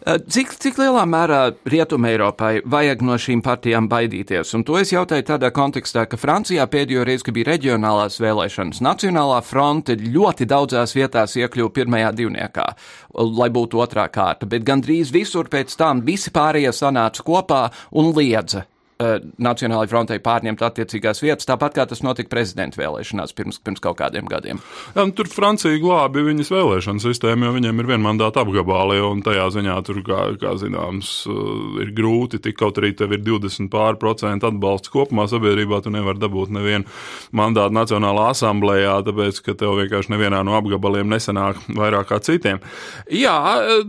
Eh, 0.07 0.19
cik, 0.29 0.55
cik 0.59 0.79
lielā 0.79 1.05
mērā 1.07 1.55
Rietumē 1.65 2.09
Eiropai 2.09 2.63
vajag 2.65 3.03
no 3.03 3.15
šīm 3.15 3.43
partijām 3.43 3.89
baidīties? 3.89 4.55
Un 4.55 4.65
to 4.65 4.79
es 4.79 4.93
jautāju 4.93 5.23
tādā 5.23 5.51
kontekstā, 5.51 6.07
ka 6.07 6.17
Francijā 6.17 6.67
pēdējo 6.67 7.05
reizi, 7.05 7.25
kad 7.25 7.35
bija 7.35 7.53
reģionālās 7.53 8.21
vēlēšanas, 8.21 8.81
Nacionālā 8.81 9.43
fronte 9.43 9.97
ļoti 9.97 10.47
daudzās 10.47 10.95
vietās 10.95 11.37
iekļuva 11.37 11.71
pirmajā 11.71 12.13
divniekā, 12.13 12.67
lai 13.15 13.51
būtu 13.51 13.81
otrā 13.81 14.09
kārta, 14.09 14.47
bet 14.47 14.65
gandrīz 14.65 15.13
visur 15.13 15.49
pēc 15.49 15.77
tam 15.77 16.01
visi 16.01 16.31
pārējie 16.31 16.73
sanāca 16.73 17.23
kopā 17.23 17.71
un 17.93 18.13
liedza 18.17 18.65
Nacionālajai 18.95 19.91
frontei 19.91 20.21
pārņemt 20.23 20.61
attiecīgās 20.63 21.19
vietas, 21.25 21.49
tāpat 21.49 21.75
kā 21.75 21.87
tas 21.91 22.05
notika 22.07 22.31
prezidenta 22.31 22.79
vēlēšanās 22.79 23.35
pirms, 23.35 23.59
pirms 23.59 23.83
kaut 23.83 23.97
kādiem 23.99 24.29
gadiem. 24.31 24.61
Jā, 24.95 25.07
tur 25.19 25.27
Francija 25.33 25.81
glābi 25.83 26.23
viņas 26.23 26.53
vēlēšanu 26.55 27.03
sistēmu, 27.03 27.49
jo 27.49 27.55
viņiem 27.57 27.83
ir 27.83 27.89
vienmandāta 27.91 28.45
apgabali, 28.45 29.01
un 29.03 29.25
tajā 29.27 29.49
ziņā 29.57 29.75
tur, 29.89 29.99
kā, 30.07 30.21
kā 30.39 30.55
zināms, 30.63 31.11
uh, 31.27 31.81
ir 31.83 31.91
grūti, 31.97 32.39
tik 32.45 32.55
kaut 32.61 32.79
arī 32.79 32.93
tev 32.95 33.17
ir 33.17 33.25
20 33.27 33.67
pār 33.73 33.99
procentu 33.99 34.47
atbalsts 34.53 34.93
kopumā 34.95 35.27
sabiedrībā, 35.33 35.83
tu 35.83 35.91
nevari 35.95 36.23
dabūt 36.23 36.55
nevienu 36.55 36.87
mandātu 37.35 37.75
Nacionālā 37.75 38.29
asamblējā, 38.31 38.95
tāpēc, 39.09 39.43
ka 39.43 39.57
tev 39.59 39.75
vienkārši 39.81 40.15
nevienā 40.15 40.45
no 40.47 40.55
apgabaliem 40.61 41.11
nesanāk 41.11 41.59
vairāk 41.75 42.13
kā 42.13 42.21
citiem. 42.23 42.63
Jā, 43.11 43.35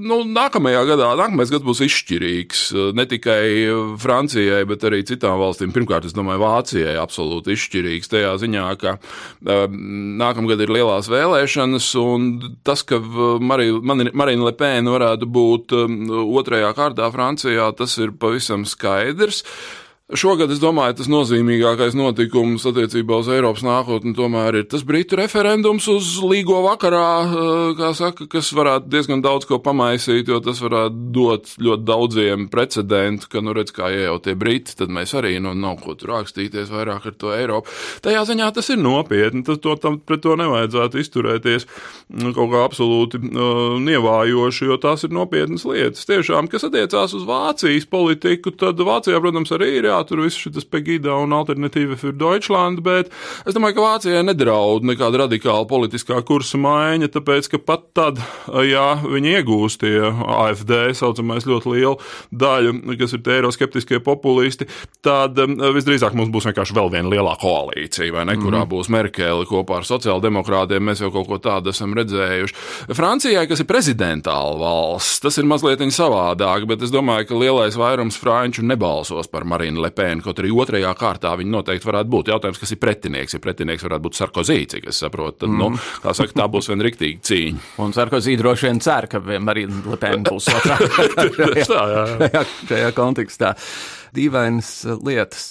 nu, 0.02 0.24
nākamajā 0.34 0.82
gadā, 0.89 1.13
nākamais 1.22 1.54
gads 1.54 1.68
būs 1.68 1.86
izšķirīgs 1.86 2.65
ne 2.98 3.06
tikai 3.10 3.46
Francijai, 4.02 4.63
bet 4.65 4.84
arī 4.88 4.95
citām 5.08 5.40
valstīm. 5.42 5.74
Pirmkārt, 5.76 6.08
es 6.08 6.16
domāju, 6.16 6.44
Vācijai 6.46 6.96
absolūti 7.02 7.56
izšķirīgs 7.56 8.12
tajā 8.12 8.34
ziņā, 8.42 8.66
ka 8.82 8.96
um, 8.98 9.80
nākamgad 10.22 10.64
ir 10.64 10.74
lielās 10.78 11.10
vēlēšanas, 11.12 11.90
un 12.02 12.30
tas, 12.68 12.86
ka 12.88 13.00
Marina 13.02 14.50
Lepēna 14.50 14.96
varētu 14.96 15.30
būt 15.30 15.76
um, 15.80 15.98
otrajā 16.40 16.72
kārtā 16.78 17.10
Francijā, 17.14 17.72
tas 17.78 17.98
ir 18.02 18.16
pavisam 18.20 18.68
skaidrs. 18.70 19.44
Šogad, 20.13 20.52
es 20.54 20.60
domāju, 20.62 21.00
tas 21.00 21.08
nozīmīgākais 21.10 21.96
notikums 21.98 22.62
attiecībā 22.70 23.18
uz 23.24 23.30
Eiropas 23.34 23.63
nākotni 23.65 24.12
tomēr 24.13 24.60
ir 24.60 24.65
tas 24.70 24.84
Britu 24.86 25.18
referendums 25.18 25.88
uz 25.89 26.12
līgo 26.22 26.60
vakarā, 26.62 27.08
eh, 27.26 27.82
saka, 27.98 28.28
kas 28.30 28.52
varētu 28.54 28.86
diezgan 28.86 29.24
daudz 29.26 29.48
ko 29.50 29.58
pamaisīt, 29.58 30.30
jo 30.30 30.38
tas 30.46 30.62
varētu 30.62 31.10
dot 31.10 31.50
ļoti 31.58 31.84
daudziem 31.89 32.46
precedentu, 32.54 33.26
ka, 33.32 33.41
nu, 33.41 33.56
redz, 33.58 33.74
kā 33.74 33.89
ja 33.89 34.12
jau 34.12 34.20
tie 34.22 34.36
Briti, 34.36 34.76
tad 34.78 34.94
mēs 34.94 35.15
arī, 35.18 35.41
nu, 35.41 35.56
nav 35.58 35.82
ko 35.82 35.96
tur 35.98 36.13
rakstīties 36.13 36.70
vairāk 36.70 37.10
ar 37.10 37.18
to 37.18 37.34
Eiropu. 37.34 37.74
Tajā 38.06 38.22
ziņā 38.30 38.52
tas 38.54 38.70
ir 38.70 38.78
nopietni, 38.78 39.41
tas 39.41 39.58
to, 39.58 39.74
tam, 39.82 39.98
pret 39.98 40.22
to 40.22 40.38
nevajadzētu 40.38 41.02
izturēties 41.02 41.65
nu, 42.13 42.30
kaut 42.38 42.54
kā 42.54 42.62
absolūti 42.62 43.24
uh, 43.26 43.82
nievājoši, 43.82 44.70
jo 44.70 44.78
tās 44.78 45.10
ir 45.10 45.18
nopietnas 45.18 45.65
lietas. 45.65 46.06
Tiešām, 46.06 46.46
kas 46.46 46.70
attiecās 46.70 47.18
uz 47.18 47.26
Vācijas 47.26 47.89
politiku, 47.89 48.54
tad 48.54 48.78
Vācijā, 48.78 49.18
protams, 49.18 49.50
arī 49.58 49.74
ir 49.80 49.89
jā, 49.89 49.95
tur 50.08 50.24
viss 50.26 50.40
šis 50.40 50.68
Pegida 50.70 51.16
un 51.22 51.34
alternatīva 51.36 51.98
für 52.00 52.14
Deutschland, 52.16 52.82
bet 52.86 53.12
es 53.46 53.56
domāju, 53.56 53.78
ka 53.78 53.86
Vācijai 53.86 54.24
nedraud 54.26 54.86
nekāda 54.88 55.24
radikāla 55.26 55.68
politiskā 55.70 56.20
kursa 56.28 56.60
maiņa, 56.62 57.12
tāpēc, 57.14 57.50
ka 57.54 57.62
pat 57.62 57.88
tad, 57.96 58.20
ja 58.68 58.96
viņi 59.04 59.38
iegūst 59.40 59.84
tie 59.84 60.02
AFD, 60.04 60.74
saucamais 60.98 61.48
ļoti 61.48 61.74
lielu 61.76 61.96
daļu, 62.32 62.76
kas 63.00 63.16
ir 63.16 63.24
tie 63.26 63.38
eiroskeptiskie 63.40 64.02
populisti, 64.04 64.68
tad 65.06 65.40
um, 65.42 65.58
visdrīzāk 65.76 66.16
mums 66.18 66.34
būs 66.34 66.50
vienkārši 66.50 66.76
vēl 66.78 66.92
viena 66.98 67.14
lielā 67.14 67.36
koalīcija, 67.42 68.14
vai 68.16 68.26
ne, 68.30 68.38
kurā 68.42 68.64
mm. 68.64 68.72
būs 68.72 68.92
Merkele 68.94 69.48
kopā 69.50 69.80
ar 69.82 69.88
sociāldemokrātiem. 69.88 70.84
Mēs 70.86 71.04
jau 71.04 71.12
kaut 71.14 71.30
ko 71.30 71.40
tādu 71.42 71.72
esam 71.74 71.96
redzējuši. 71.98 72.56
Francijai, 72.96 73.46
kas 73.50 73.62
ir 73.62 73.70
prezidentāla 73.70 74.58
valsts, 74.60 75.22
tas 75.24 75.40
ir 75.42 75.48
mazliet 75.50 75.84
savādāk, 75.96 76.66
bet 76.70 76.84
es 76.86 76.94
domāju, 76.94 77.30
ka 77.30 77.40
lielais 77.40 77.78
vairums 77.78 78.18
franču 78.20 78.64
nebalsos 78.66 79.30
par 79.32 79.46
Marinu 79.48 79.84
Lepēnu, 79.86 80.24
kaut 80.26 80.41
arī 80.41 80.52
otrajā 80.54 80.91
kārtā 80.98 81.32
viņi 81.39 81.54
noteikti 81.54 81.89
varētu 81.89 82.12
būt. 82.12 82.32
Jautājums, 82.34 82.60
kas 82.62 82.74
ir 82.76 82.82
pretinieks, 82.82 83.36
ja 83.38 83.41
pretinieks 83.43 83.86
varētu 83.86 84.06
būt 84.08 84.19
Sarkozī, 84.19 84.58
cik 84.71 84.89
es 84.91 85.02
saprotu, 85.04 85.43
tad, 85.45 85.54
nu, 85.54 85.69
mm. 85.71 85.78
nu, 85.78 86.02
kā 86.04 86.15
saka, 86.17 86.36
tā 86.41 86.48
būs 86.52 86.69
viena 86.71 86.88
riktīga 86.88 87.24
cīņa. 87.30 87.63
Un 87.86 87.95
Sarkozī 87.95 88.36
droši 88.39 88.69
vien 88.69 88.82
cer, 88.84 89.10
ka 89.12 89.21
Marina 89.24 89.82
Lepēna 89.93 90.26
būs 90.28 90.50
otrā 90.54 90.80
šajā, 90.82 91.08
tā, 91.17 91.28
jā, 91.30 91.50
jā. 91.62 91.67
šajā, 91.69 92.45
šajā 92.71 92.91
kontekstā. 92.98 93.54
Dīvainas 94.15 94.71
lietas. 95.04 95.48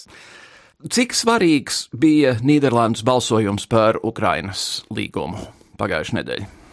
Cik 0.84 1.14
svarīgs 1.16 1.86
bija 1.96 2.34
Nīderlandes 2.44 3.06
balsojums 3.06 3.64
par 3.70 4.00
Ukrainas 4.04 4.82
līgumu 4.92 5.48
pagājušajā 5.80 6.20
nedēļā? 6.20 6.63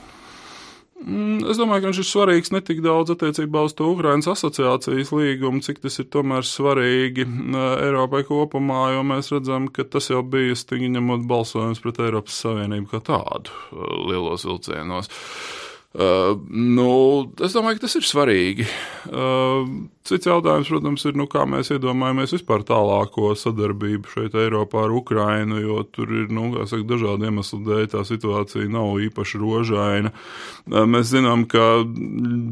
Mm, 1.01 1.39
es 1.49 1.57
domāju, 1.57 1.81
ka 1.81 1.89
viņš 1.89 1.99
ir 2.03 2.05
svarīgs 2.05 2.51
ne 2.53 2.59
tik 2.65 2.81
daudz 2.85 3.13
attiecībā 3.15 3.63
uz 3.65 3.73
to 3.77 3.87
Ukraiņas 3.89 4.29
asociācijas 4.35 5.09
līgumu, 5.15 5.63
cik 5.65 5.81
tas 5.81 5.97
ir 6.03 6.07
tomēr 6.13 6.45
svarīgi 6.45 7.25
mm, 7.25 7.55
Eiropai 7.87 8.21
kopumā, 8.27 8.83
jo 8.93 9.01
mēs 9.09 9.31
redzam, 9.33 9.65
ka 9.73 9.87
tas 9.89 10.11
jau 10.11 10.21
bija 10.21 10.57
stīgi 10.59 10.91
ņemot 10.93 11.25
balsojums 11.29 11.81
pret 11.81 12.03
Eiropas 12.05 12.37
Savienību 12.45 12.91
kā 12.93 13.01
tādu 13.09 13.49
uh, 13.49 13.97
lielos 14.11 14.45
vilcienos. 14.45 15.09
Uh, 15.91 16.37
nu, 16.53 16.91
es 17.43 17.57
domāju, 17.57 17.79
ka 17.79 17.87
tas 17.87 17.97
ir 17.97 18.05
svarīgi. 18.07 18.69
Uh, 19.09 19.65
Cits 20.01 20.25
jautājums, 20.25 20.69
protams, 20.71 21.03
ir, 21.05 21.13
nu, 21.19 21.27
kā 21.29 21.43
mēs 21.45 21.69
iedomājamies 21.75 22.31
vispār 22.33 22.63
tālāko 22.65 23.35
sadarbību 23.37 24.09
šeit 24.09 24.33
Eiropā 24.33 24.87
ar 24.87 24.93
Ukrainu, 24.97 25.59
jo 25.61 25.83
tur 25.93 26.09
ir, 26.09 26.23
nu, 26.33 26.47
saka, 26.65 26.81
dažādi 26.89 27.27
iemesli 27.29 27.59
dēļ 27.67 27.89
tā 27.91 28.01
situācija 28.09 28.65
nav 28.71 28.97
īpaši 29.05 29.41
rožaina. 29.41 30.09
Mēs 30.65 31.11
zinām, 31.11 31.43
ka 31.49 31.83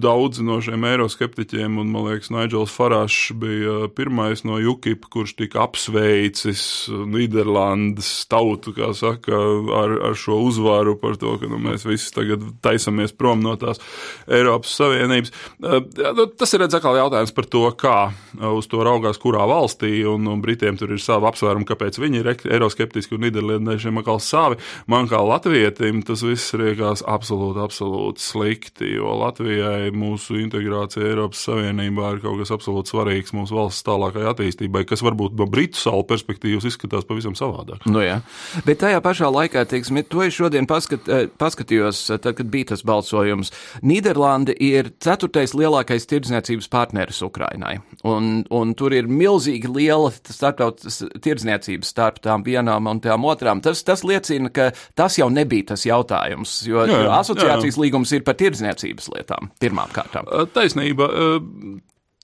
daudzi 0.04 0.46
no 0.46 0.60
šiem 0.62 0.86
eiroskeptiķiem, 0.92 1.80
un, 1.82 1.90
man 1.90 2.06
liekas, 2.12 2.30
Naidžels 2.36 2.76
Farašs 2.76 3.34
bija 3.42 3.90
pirmais 3.98 4.46
no 4.46 4.62
UKIP, 4.62 5.10
kurš 5.10 5.34
tika 5.42 5.64
apsveicis 5.66 6.62
Nīderlandes 7.10 8.12
tautu, 8.30 8.76
saka, 8.94 9.42
ar, 9.80 9.96
ar 10.12 10.18
šo 10.18 10.38
uzvaru 10.46 11.00
par 11.02 11.18
to, 11.18 11.34
ka, 11.42 11.50
nu, 11.50 11.58
mēs 11.66 11.88
visi 11.90 12.14
tagad 12.14 12.46
taisamies 12.62 13.18
prom 13.18 13.42
no 13.42 13.58
tās 13.58 13.82
Eiropas 14.30 14.78
Savienības. 14.78 15.34
Nu, 15.66 16.30
tas 16.30 16.54
ir, 16.54 16.62
redz, 16.68 16.78
atkal 16.78 17.02
jautājums 17.02 17.34
par 17.40 17.48
to, 17.48 17.64
kā 17.80 17.98
uh, 18.12 18.52
uz 18.58 18.68
to 18.68 18.84
raugās 18.84 19.20
kurā 19.22 19.46
valstī, 19.48 20.02
un, 20.08 20.28
un 20.28 20.42
Britiem 20.44 20.76
tur 20.80 20.92
ir 20.92 21.00
savi 21.00 21.30
apsvērumi, 21.30 21.68
kāpēc 21.70 22.00
viņi 22.02 22.20
ir 22.20 22.32
eiroskeptiski 22.36 23.16
un 23.16 23.24
Nīderlandiešiem 23.24 24.02
atkal 24.02 24.20
savi. 24.24 24.60
Man 24.92 25.08
kā 25.08 25.22
latvietim 25.24 26.02
tas 26.04 26.24
viss 26.26 26.52
riekās 26.60 27.04
absolūti, 27.08 27.62
absolūti 27.64 28.24
slikti, 28.24 28.90
jo 28.98 29.14
Latvijai 29.22 29.94
mūsu 29.96 30.40
integrācija 30.42 31.08
Eiropas 31.08 31.46
Savienībā 31.48 32.16
ir 32.16 32.22
kaut 32.26 32.42
kas 32.42 32.52
absolūti 32.56 32.92
svarīgs 32.92 33.36
mūsu 33.38 33.56
valsts 33.56 33.88
tālākai 33.88 34.26
attīstībai, 34.34 34.84
kas 34.90 35.04
varbūt 35.06 35.38
no 35.40 35.48
Britu 35.50 35.80
salu 35.80 36.04
perspektīvas 36.10 36.68
izskatās 36.68 37.08
pavisam 37.08 37.38
savādāk. 37.40 37.88
Nu, 37.90 38.04
jā. 38.04 38.20
Bet 38.68 38.82
tajā 38.84 39.00
pašā 39.06 39.32
laikā, 39.32 39.64
teiksim, 39.70 40.02
to 40.12 40.26
es 40.26 40.36
šodien 40.36 40.68
paskat, 40.70 41.08
eh, 41.08 41.30
paskatījos, 41.40 42.04
eh, 42.10 42.20
tad, 42.20 42.36
kad 42.42 42.52
bija 42.52 42.74
tas 42.74 42.84
balsojums. 42.84 43.54
Nīderlanda 43.86 44.56
ir 44.60 44.92
ceturtais 45.00 45.56
lielākais 45.56 46.08
tirdzniecības 46.10 46.70
partneris 46.72 47.22
Ukrainai. 47.30 47.78
Un, 48.08 48.44
un 48.56 48.74
tur 48.78 48.96
ir 48.98 49.10
milzīgi 49.10 49.72
liela 49.72 50.12
starptautas 50.14 51.02
tirdzniecības 51.24 51.94
starp 51.94 52.22
tām 52.26 52.46
vienām 52.46 52.90
un 52.92 53.02
tām 53.04 53.28
otrām. 53.30 53.64
Tas, 53.66 53.84
tas 53.88 54.04
liecina, 54.08 54.52
ka 54.54 54.72
tas 54.98 55.20
jau 55.20 55.30
nebija 55.34 55.72
tas 55.74 55.86
jautājums, 55.88 56.60
jo, 56.68 56.84
jā, 56.90 57.04
jo 57.06 57.14
asociācijas 57.20 57.78
jā. 57.78 57.84
līgums 57.86 58.16
ir 58.16 58.26
par 58.28 58.40
tirdzniecības 58.40 59.12
lietām 59.16 59.54
pirmām 59.62 59.94
kārtām. 59.96 60.28
Taisnība. 60.56 61.10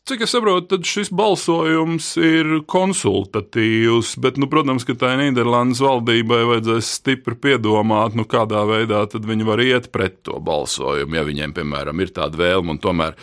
Cik 0.06 0.22
es 0.22 0.36
saprotu, 0.36 0.68
tad 0.70 0.84
šis 0.86 1.10
balsojums 1.18 2.12
ir 2.22 2.52
konsultatīvs, 2.70 4.12
bet, 4.22 4.36
nu, 4.38 4.46
protams, 4.52 4.84
ka 4.86 4.94
tā 5.02 5.16
Nīderlandes 5.18 5.82
valdībai 5.82 6.44
vajadzēs 6.46 6.92
stipri 7.00 7.34
piedomāt, 7.42 8.14
nu, 8.14 8.28
kādā 8.30 8.62
veidā 8.70 9.00
tad 9.10 9.26
viņi 9.26 9.48
var 9.48 9.64
iet 9.66 9.90
pret 9.90 10.20
to 10.30 10.38
balsojumu, 10.46 11.18
ja 11.18 11.26
viņiem, 11.26 11.56
piemēram, 11.58 12.06
ir 12.06 12.14
tāda 12.14 12.38
vēlme 12.38 12.76
un 12.76 12.82
tomēr 12.84 13.18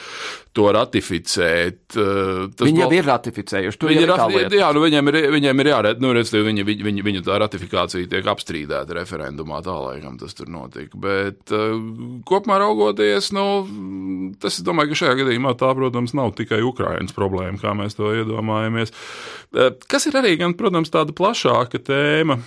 to 0.57 0.67
ratificēt. 0.75 1.97
Eh, 1.97 2.51
tas 2.53 2.69
viņi 2.69 2.83
jau 2.83 2.88
ir 2.93 3.07
ratificējuši. 3.09 3.81
Viņi 3.88 4.05
ir, 4.05 4.12
ir 4.45 4.57
jā, 4.59 4.69
nu, 4.77 4.83
viņiem 4.85 5.09
ir, 5.09 5.19
viņiem 5.33 5.62
ir 5.62 5.71
jāredz, 5.73 6.03
nu, 6.05 6.12
redz, 6.17 6.33
viņi, 6.35 6.65
viņi, 6.69 7.05
viņu 7.07 7.23
tā 7.25 7.38
ratifikācija 7.41 8.11
tiek 8.11 8.29
apstrīdēta 8.33 8.97
referendumā, 8.99 9.62
tā 9.65 9.77
laikam 9.79 10.19
tas 10.21 10.37
tur 10.37 10.51
notika. 10.53 11.01
Bet 11.01 11.55
uh, 11.57 11.79
kopumā 12.29 12.61
raugoties, 12.61 13.31
nu, 13.37 13.47
tas, 14.43 14.59
es 14.59 14.67
domāju, 14.67 14.93
ka 14.93 15.01
šajā 15.03 15.19
gadījumā 15.23 15.55
tā, 15.61 15.73
protams, 15.79 16.12
nav 16.19 16.35
tikai 16.37 16.61
Ukrainas 16.67 17.17
problēma, 17.17 17.61
kā 17.62 17.73
mēs 17.79 17.97
to 17.97 18.12
iedomājamies. 18.21 18.93
Uh, 19.57 19.73
kas 19.88 20.09
ir 20.11 20.21
arī, 20.21 20.37
gan, 20.41 20.57
protams, 20.59 20.93
tāda 20.93 21.17
plašāka 21.17 21.81
tēma 21.81 22.43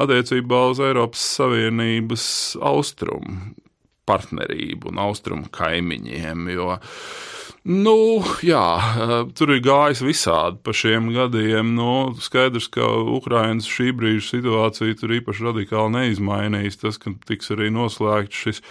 attiecībā 0.00 0.64
uz 0.72 0.80
Eiropas 0.80 1.28
Savienības 1.36 2.24
austrumu 2.72 3.52
partnerību 4.08 4.90
un 4.92 5.00
austrumu 5.02 5.50
kaimiņiem. 5.54 6.48
Jo, 6.54 6.76
nu, 7.68 7.96
jā, 8.44 8.64
tur 9.38 9.54
ir 9.54 9.62
gājis 9.64 10.02
visādi 10.06 10.58
pa 10.64 10.74
šiem 10.76 11.12
gadiem. 11.14 11.74
Nu, 11.78 11.92
skaidrs, 12.22 12.68
ka 12.72 12.88
Ukraiņas 13.18 13.70
šī 13.70 13.92
brīža 13.98 14.26
situācija 14.36 14.98
tur 15.00 15.14
īpaši 15.18 15.48
radikāli 15.50 15.96
neizmainīs. 15.98 16.80
Tas, 16.82 16.98
ka 17.02 17.14
tiks 17.28 17.54
arī 17.54 17.70
noslēgts 17.74 18.44
šis 18.46 18.64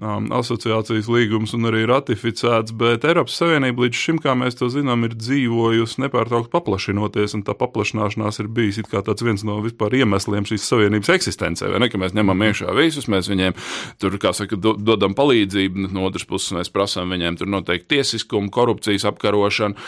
um, 0.00 0.26
asociācijas 0.34 1.08
līgums 1.10 1.54
un 1.56 1.68
arī 1.70 1.84
ratificēts, 1.88 2.74
bet 2.78 3.06
Eiropas 3.06 3.36
Savienība 3.38 3.84
līdz 3.84 4.00
šim, 4.00 4.20
kā 4.22 4.34
mēs 4.38 4.58
to 4.58 4.68
zinām, 4.72 5.06
ir 5.06 5.16
dzīvojusi 5.18 6.02
nepārtraukti 6.04 6.52
paplašinoties, 6.52 7.36
un 7.38 7.44
tā 7.46 7.56
paplašināšanās 7.58 8.40
ir 8.42 8.50
bijis 8.54 8.82
viens 9.24 9.44
no 9.46 9.60
vispār 9.64 9.94
iemesliem 10.00 10.46
šīs 10.48 10.66
savienības 10.68 11.12
eksistencē. 11.14 11.70
Ne, 11.78 11.88
mēs 12.00 12.16
ņemam 12.16 12.44
iekšā 12.48 12.74
visus, 12.76 13.08
mēs 13.08 13.30
viņiem 13.30 13.56
tur, 14.02 14.18
kā 14.20 14.34
saka, 14.36 14.58
do, 14.58 14.74
dodam 14.76 15.14
palīdzību, 15.16 15.88
no 15.94 16.08
otras 16.08 16.26
puses 16.28 16.56
mēs 16.56 16.72
prasām 16.74 17.14
viņiem 17.14 17.38
tur 17.40 17.50
noteikti 17.50 17.94
tiesiskumu, 17.96 18.52
korupcijas 18.54 19.06
apkarošanu, 19.10 19.78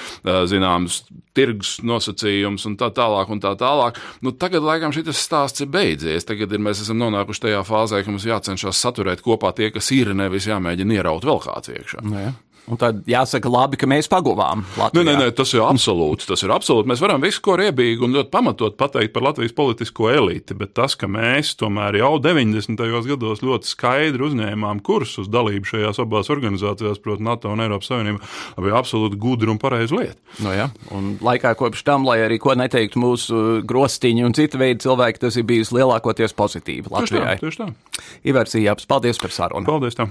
zināmas 0.49 1.03
tirgus 1.37 1.77
nosacījums 1.85 2.65
un 2.69 2.77
tā 2.81 2.91
tālāk. 2.95 3.31
Un 3.33 3.43
tā 3.43 3.53
tālāk. 3.59 3.99
Nu, 4.25 4.33
tagad, 4.33 4.65
laikam, 4.65 4.95
šis 4.95 5.19
stāsts 5.19 5.65
ir 5.65 5.71
beidzies. 5.73 6.27
Tagad 6.29 6.53
ir, 6.55 6.63
mēs 6.63 6.83
esam 6.85 7.01
nonākuši 7.03 7.47
tajā 7.47 7.63
fāzē, 7.67 8.03
ka 8.05 8.13
mums 8.13 8.27
jācenšas 8.29 8.81
saturēt 8.81 9.23
kopā 9.25 9.53
tie, 9.57 9.69
kas 9.75 9.91
ir, 9.93 9.96
nevis 10.17 10.47
jāmēģina 10.51 10.99
ieraut 10.99 11.25
vēl 11.27 11.41
kāds 11.45 11.73
iekšā. 11.73 12.05
Ja. 12.13 12.33
Un 12.67 12.79
tad 12.81 13.05
jāsaka, 13.07 13.51
labi, 13.53 13.79
ka 13.79 13.87
mēs 13.87 14.09
paguvām. 14.11 14.65
Latvijā. 14.75 15.05
Nē, 15.05 15.13
nē, 15.13 15.15
nē, 15.21 15.35
tas 15.39 15.53
ir 15.55 15.63
absolūts. 15.63 16.27
Tas 16.27 16.43
ir 16.43 16.51
absolūti. 16.51 16.91
Mēs 16.91 17.03
varam 17.03 17.23
visu, 17.23 17.39
ko 17.45 17.55
riebīgi 17.61 18.03
un 18.03 18.17
ļoti 18.17 18.33
pamatot 18.33 18.75
pateikt 18.81 19.15
par 19.15 19.29
Latvijas 19.29 19.55
politisko 19.55 20.11
eliti, 20.11 20.57
bet 20.59 20.75
tas, 20.75 20.97
ka 20.99 21.07
mēs 21.11 21.55
tomēr 21.61 22.01
jau 22.01 22.17
90. 22.23 22.83
gados 23.07 23.45
ļoti 23.47 23.71
skaidri 23.71 24.27
uzņēmām 24.27 24.83
kursu 24.87 25.23
uz 25.23 25.31
dalību 25.31 25.71
šajās 25.71 26.03
abās 26.03 26.33
organizācijās, 26.35 26.99
proti, 27.03 27.27
NATO 27.27 27.55
un 27.55 27.63
Eiropas 27.63 27.93
Savienība, 27.93 28.27
bija 28.59 28.83
absolūti 28.83 29.21
gudra 29.23 29.55
un 29.55 29.63
pareiza 29.63 29.95
lieta. 29.95 30.19
No 30.41 30.51
nu 30.51 30.59
jā, 30.59 30.69
un 30.97 31.11
laikā 31.23 31.55
kopš 31.59 31.87
tam, 31.87 32.07
lai 32.09 32.19
arī 32.27 32.41
ko 32.43 32.57
neteiktu 32.59 33.03
mūsu 33.03 33.43
grostiņi 33.67 34.27
un 34.27 34.35
cita 34.37 34.59
veida 34.61 34.83
cilvēki, 34.89 35.23
tas 35.23 35.39
ir 35.39 35.47
bijis 35.47 35.71
lielākoties 35.77 36.35
pozitīvi 36.37 36.91
Latvijai. 36.91 37.39
Tieši 37.39 37.63
tā. 37.63 37.71
Tieši 37.71 38.03
tā. 38.03 38.07
Iversijāps, 38.27 38.91
paldies 38.91 39.23
par 39.23 39.35
sarunu. 39.35 39.69
Paldies! 39.71 39.97
Tam. 39.97 40.11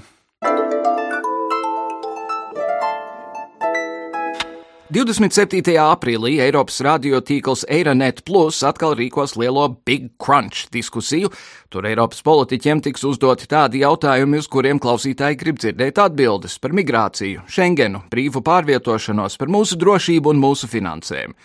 27. 4.95 5.73
aprīlī 5.75 6.37
Eiropas 6.39 6.77
radiotīkls 6.85 7.65
Eironet 7.67 8.21
Plus 8.23 8.61
atkal 8.63 8.93
rīkos 8.95 9.33
lielo 9.35 9.65
Big 9.83 10.05
Crunch 10.23 10.69
diskusiju. 10.71 11.27
Tur 11.67 11.89
Eiropas 11.89 12.23
politiķiem 12.23 12.79
tiks 12.85 13.03
uzdoti 13.03 13.49
tādi 13.51 13.81
jautājumi, 13.81 14.39
uz 14.39 14.47
kuriem 14.47 14.79
klausītāji 14.79 15.39
grib 15.41 15.59
dzirdēt 15.59 15.99
atbildes 15.99 16.55
par 16.63 16.71
migrāciju, 16.79 17.43
Schengenu, 17.51 18.05
brīvu 18.07 18.39
pārvietošanos, 18.47 19.35
par 19.35 19.51
mūsu 19.51 19.75
drošību 19.83 20.31
un 20.31 20.39
mūsu 20.45 20.71
finansēm. 20.71 21.35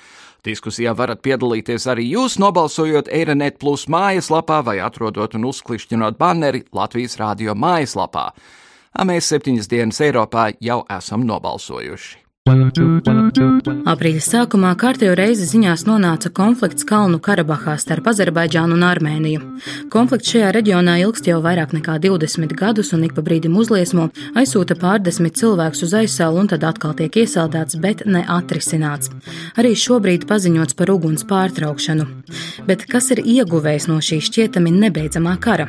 Diskusijā 0.47 0.95
varat 0.95 1.19
piedalīties 1.27 1.91
arī 1.91 2.07
jūs, 2.13 2.39
nobalsojot 2.39 3.11
Eironet 3.11 3.59
Plus 3.59 3.89
mājaslapā 3.91 4.63
vai 4.71 4.79
atrodot 4.79 5.35
un 5.35 5.51
uzklišķinot 5.51 6.23
banneri 6.23 6.69
Latvijas 6.71 7.19
radio 7.19 7.59
mājaslapā. 7.59 8.31
A 8.95 9.11
mēs 9.11 9.35
septiņas 9.35 9.75
dienas 9.75 10.03
Eiropā 10.07 10.53
jau 10.63 10.85
esam 11.03 11.27
nobalsojuši. 11.27 12.30
Aprīļa 12.51 14.23
sākumā 14.25 14.73
kārtējo 14.79 15.13
reizi 15.19 15.47
ziņās 15.47 15.85
nonāca 15.87 16.33
konflikts 16.35 16.87
Kalnu 16.89 17.21
Karabahā 17.23 17.77
starp 17.79 18.09
Azerbaidžānu 18.11 18.75
un 18.75 18.83
Armēniju. 18.89 19.43
Konflikts 19.93 20.33
šajā 20.33 20.49
reģionā 20.57 20.97
ilgst 21.05 21.29
jau 21.31 21.39
vairāk 21.45 21.75
nekā 21.77 21.99
20 22.03 22.55
gadus 22.59 22.91
un 22.97 23.05
ik 23.07 23.15
pa 23.15 23.23
brīdim 23.27 23.55
uzliesmo, 23.61 24.09
aizsūta 24.35 24.75
pārdesmit 24.81 25.39
cilvēkus 25.39 25.85
uz 25.87 25.95
aizsālu 26.01 26.43
un 26.43 26.51
tad 26.51 26.67
atkal 26.67 26.97
tiek 26.99 27.21
iesaldēts, 27.23 27.79
bet 27.83 28.03
ne 28.07 28.25
atrisināts. 28.27 29.13
Arī 29.61 29.77
šobrīd 29.79 30.27
paziņots 30.31 30.75
par 30.79 30.91
uguns 30.97 31.27
pārtraukšanu. 31.31 32.09
Bet 32.67 32.87
kas 32.91 33.13
ir 33.15 33.23
ieguvējis 33.23 33.87
no 33.93 34.01
šī 34.03 34.19
šķietami 34.27 34.75
nebeidzamā 34.81 35.37
kara? 35.39 35.69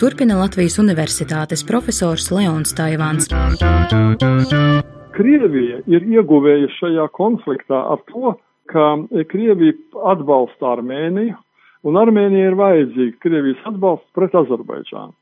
Turpina 0.00 0.40
Latvijas 0.40 0.80
Universitātes 0.80 1.66
profesors 1.68 2.30
Leons 2.32 2.72
Taivāns. 2.78 3.28
Krievija 5.16 5.82
ir 5.90 6.06
ieguvēja 6.08 6.70
šajā 6.78 7.06
konfliktā 7.16 7.80
ar 7.94 8.00
to, 8.10 8.34
ka 8.72 8.86
Krievija 9.30 9.74
atbalsta 10.12 10.72
Armēniju, 10.76 11.36
un 11.88 11.98
Armēnija 12.00 12.52
ir 12.52 12.58
vajadzīga 12.60 13.18
Krievijas 13.24 13.68
atbalsts 13.72 14.08
pret 14.16 14.34
Azerbaidžānu. 14.38 15.14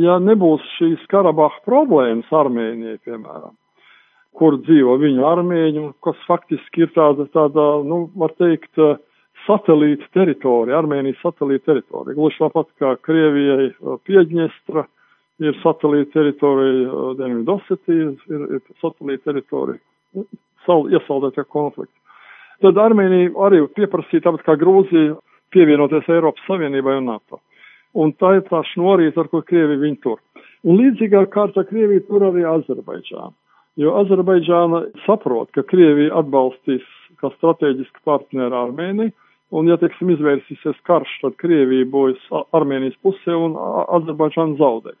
Ja 0.00 0.18
nebūs 0.22 0.64
šīs 0.78 1.02
Karabaha 1.10 1.60
problēmas 1.66 2.30
Armēnijai, 2.34 2.98
piemēram, 3.06 3.54
kur 4.38 4.58
dzīvo 4.64 4.96
viņu 5.02 5.26
armēņi, 5.28 5.84
kas 6.02 6.18
faktiski 6.28 6.86
ir 6.86 6.94
tāda, 6.96 7.28
tāda, 7.34 7.66
nu, 7.86 8.04
var 8.18 8.34
teikt, 8.40 8.72
satelīta 9.44 10.08
teritorija, 10.16 10.80
Armēnijas 10.80 11.20
satelīta 11.22 11.72
teritorija, 11.72 12.16
gluži 12.18 12.40
tāpat 12.42 12.70
kā 12.80 12.94
Krievijai 13.06 13.70
Piedņestra, 14.08 14.86
ir 15.42 15.56
satelīta 15.62 16.12
teritorija, 16.18 17.04
Dienvidosetija 17.18 18.10
ir, 18.30 18.46
ir 18.58 18.62
satelīta 18.82 19.32
teritorija, 19.32 20.24
sal, 20.66 20.86
iesaldētie 20.92 21.44
konflikti. 21.50 21.96
Tad 22.62 22.78
Armēnija 22.78 23.32
arī 23.46 23.64
pieprasīja, 23.76 24.28
tāpat 24.28 24.44
kā 24.46 24.54
Grūzija, 24.60 25.16
pievienoties 25.54 26.06
Eiropas 26.10 26.46
Savienībai 26.48 26.98
un 27.00 27.10
NATO. 27.10 27.40
Un 27.94 28.12
tā 28.18 28.36
ir 28.38 28.44
tā 28.48 28.62
šnorīte, 28.72 29.18
ar 29.20 29.30
ko 29.30 29.42
Krievija 29.46 29.82
viņu 29.82 30.00
tur. 30.02 30.22
Un 30.64 30.78
līdzīgā 30.80 31.26
kārtā 31.34 31.66
Krievija 31.68 32.02
tur 32.08 32.24
arī 32.30 32.46
Azerbaidžānu. 32.48 33.34
jo 33.76 33.94
Azerbaidžāna 33.98 34.84
saprot, 35.06 35.50
ka 35.54 35.64
Krievija 35.66 36.14
atbalstīs 36.20 36.84
kā 37.18 37.30
strateģiski 37.34 38.04
partneri 38.06 38.54
Armēniju, 38.54 39.14
un 39.54 39.70
ja, 39.70 39.76
teiksim, 39.78 40.12
izvērsīsies 40.14 40.78
karš, 40.86 41.10
tad 41.22 41.36
Krievija 41.42 41.86
būs 41.90 42.22
Armēnijas 42.54 42.96
pusē 43.02 43.34
un 43.34 43.58
Azerbaidžāna 43.98 44.58
zaudēs. 44.60 45.00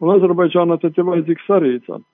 Un 0.00 0.14
Azerbaidžāna 0.14 0.78
tad 0.80 0.96
ir 0.96 1.08
vajadzīgs 1.08 1.52
arī 1.56 1.74
tad 1.84 2.04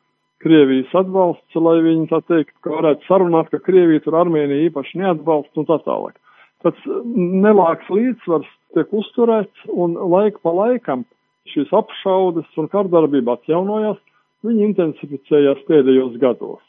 Krievijas 0.45 0.93
atbalsts, 0.95 1.57
lai 1.57 1.79
viņi 1.81 2.11
tā 2.11 2.21
teikt, 2.29 2.53
ka 2.61 2.75
varētu 2.75 3.07
sarunāt, 3.09 3.49
ka 3.51 3.61
Krievija 3.65 4.03
tur 4.05 4.19
Armēnija 4.21 4.69
īpaši 4.69 5.01
neatbalsta 5.01 5.63
un 5.63 5.69
tā 5.71 5.79
tālāk. 5.87 6.19
Tāds 6.65 6.83
nelāks 7.17 7.89
līdzsvars 7.93 8.51
tiek 8.77 8.93
uzturēts 9.01 9.71
un 9.73 9.97
laika 9.97 10.43
pa 10.45 10.53
laikam 10.53 11.07
šīs 11.53 11.73
apšaudes 11.81 12.61
un 12.61 12.69
kardarbība 12.69 13.39
atjaunojās, 13.39 14.01
viņi 14.45 14.65
intensificējās 14.71 15.65
pēdējos 15.71 16.19
gados. 16.21 16.63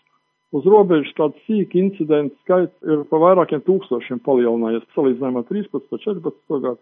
Uz 0.55 0.63
robežas 0.69 1.11
tādu 1.17 1.35
sīku 1.43 1.81
incidentu 1.81 2.37
skaits 2.45 2.87
ir 2.87 3.03
pa 3.09 3.19
vairākiem 3.19 3.65
tūkstošiem 3.67 4.21
palielinājies 4.23 4.85
salīdzinājumā 4.95 5.43
13. 5.49 5.99
14. 6.05 6.61
gadu. 6.63 6.79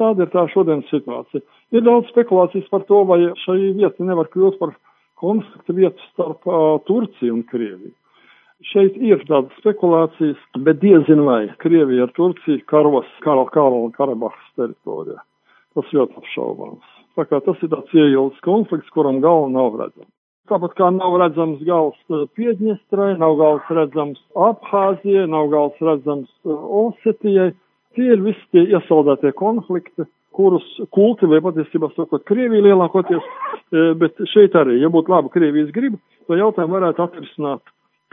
Tāda 0.00 0.26
ir 0.26 0.30
tā 0.32 0.46
šodienas 0.50 0.88
situācija. 0.90 1.42
Ir 1.74 1.84
daudz 1.86 2.08
spekulācijas 2.10 2.66
par 2.72 2.82
to, 2.88 3.04
vai 3.06 3.20
šī 3.44 3.74
vieta 3.78 4.06
nevar 4.06 4.30
kļūt 4.32 4.58
par 4.58 4.72
konflikta 5.22 5.76
vietu 5.76 6.08
starp 6.12 6.48
uh, 6.48 6.80
Turciju 6.88 7.36
un 7.36 7.44
Krieviju. 7.50 7.94
Šeit 8.70 8.96
ir 8.96 9.22
tādas 9.28 9.54
spekulācijas, 9.60 10.40
bet 10.66 10.80
diezin 10.82 11.22
vai 11.26 11.46
Krievija 11.62 12.08
ar 12.08 12.12
Turciju 12.16 12.64
karos 12.70 13.10
Karal 13.24 13.50
Karala 13.54 13.84
un 13.86 13.94
Karabahas 13.94 14.50
teritorijā. 14.58 15.20
Tas 15.74 15.94
ļoti 15.94 16.20
apšaubāms. 16.22 16.90
Tā 17.14 17.26
kā 17.30 17.38
tas 17.46 17.60
ir 17.62 17.70
tāds 17.70 17.94
ieilgs 17.94 18.40
konflikts, 18.46 18.90
kuram 18.94 19.20
galva 19.22 19.50
nav 19.52 19.76
redzama. 19.78 20.10
Tāpat 20.50 20.74
kā 20.76 20.90
nav 20.92 21.14
redzams 21.22 21.60
gals 21.64 21.96
Piedņestrai, 22.36 23.14
nav 23.20 23.36
gals 23.40 23.68
redzams 23.72 24.18
Abhāzijai, 24.36 25.28
nav 25.30 25.48
gals 25.52 25.78
redzams 25.80 26.28
Osetijai. 26.44 27.52
Tie 27.94 28.10
ir 28.10 28.22
visi 28.24 28.42
tie 28.50 28.64
iesaldētie 28.74 29.30
konflikti, 29.38 30.06
kurus 30.34 30.64
kultivē 30.94 31.38
patiesībā 31.44 31.92
sakot 31.94 32.24
Krievija 32.26 32.64
lielākoties, 32.66 33.26
bet 34.00 34.18
šeit 34.32 34.56
arī, 34.58 34.80
ja 34.82 34.90
būtu 34.90 35.14
laba 35.14 35.30
Krievijas 35.30 35.70
griba, 35.74 36.00
to 36.26 36.38
jautājumu 36.38 36.78
varētu 36.78 37.04
atrisināt, 37.06 37.62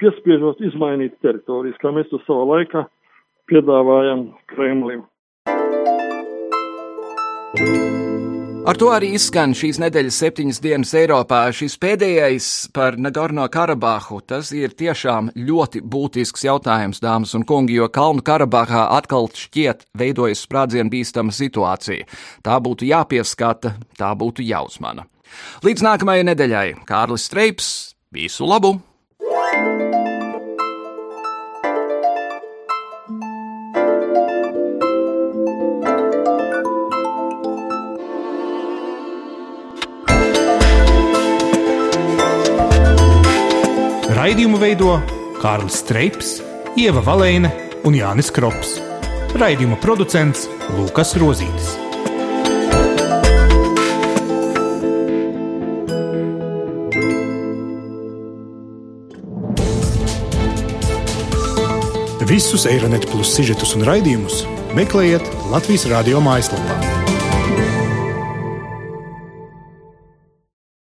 piespiežot 0.01 0.61
izmainīt 0.65 1.17
teritorijas, 1.25 1.79
kā 1.81 1.93
mēs 1.95 2.11
to 2.13 2.21
savā 2.27 2.45
laikā 2.55 2.85
piedāvājam 3.49 4.29
Kremlim. 4.53 5.01
Ar 8.71 8.77
to 8.79 8.87
arī 8.87 9.09
izskan 9.17 9.51
šīs 9.51 9.81
nedēļas 9.83 10.17
septiņas 10.21 10.59
dienas 10.63 10.93
Eiropā. 10.95 11.41
Šis 11.51 11.73
pēdējais 11.81 12.45
par 12.71 12.95
Nagorno 12.95 13.43
Karabahu, 13.51 14.21
tas 14.23 14.53
ir 14.55 14.71
tiešām 14.79 15.33
ļoti 15.35 15.81
būtisks 15.83 16.45
jautājums, 16.47 17.01
dāmas 17.03 17.35
un 17.35 17.43
kungi, 17.43 17.75
jo 17.81 17.89
Kalnu 17.91 18.23
Karabahā 18.23 18.85
atkal 18.95 19.27
šķiet 19.27 19.89
veidojas 19.99 20.45
sprādzienu 20.47 20.87
bīstama 20.93 21.35
situācija. 21.35 22.07
Tā 22.47 22.61
būtu 22.63 22.87
jāpieskata, 22.87 23.73
tā 23.99 24.13
būtu 24.15 24.47
jāuzmana. 24.47 25.03
Līdz 25.67 25.83
nākamajai 25.89 26.29
nedēļai 26.31 26.69
Kārlis 26.87 27.27
Streips, 27.27 27.73
visu 28.15 28.47
labu! 28.47 28.77
Raidījumu 44.31 44.61
veido 44.61 44.93
Kārlis 45.41 45.81
Streips, 45.81 46.29
Ieva 46.79 47.01
Valēne 47.03 47.49
un 47.83 47.97
Jānis 47.97 48.29
Krops. 48.31 48.77
Raidījuma 49.35 49.75
producents 49.83 50.45
Lukas 50.77 51.11
Rozītis. 51.19 51.73
Visus 62.31 62.63
Eironet 62.71 63.11
plus 63.11 63.35
sižetus 63.35 63.75
un 63.75 63.83
raidījumus 63.83 64.45
meklējiet 64.79 65.27
Latvijas 65.51 65.89
radio 65.91 66.23
mājaslapā. 66.23 67.10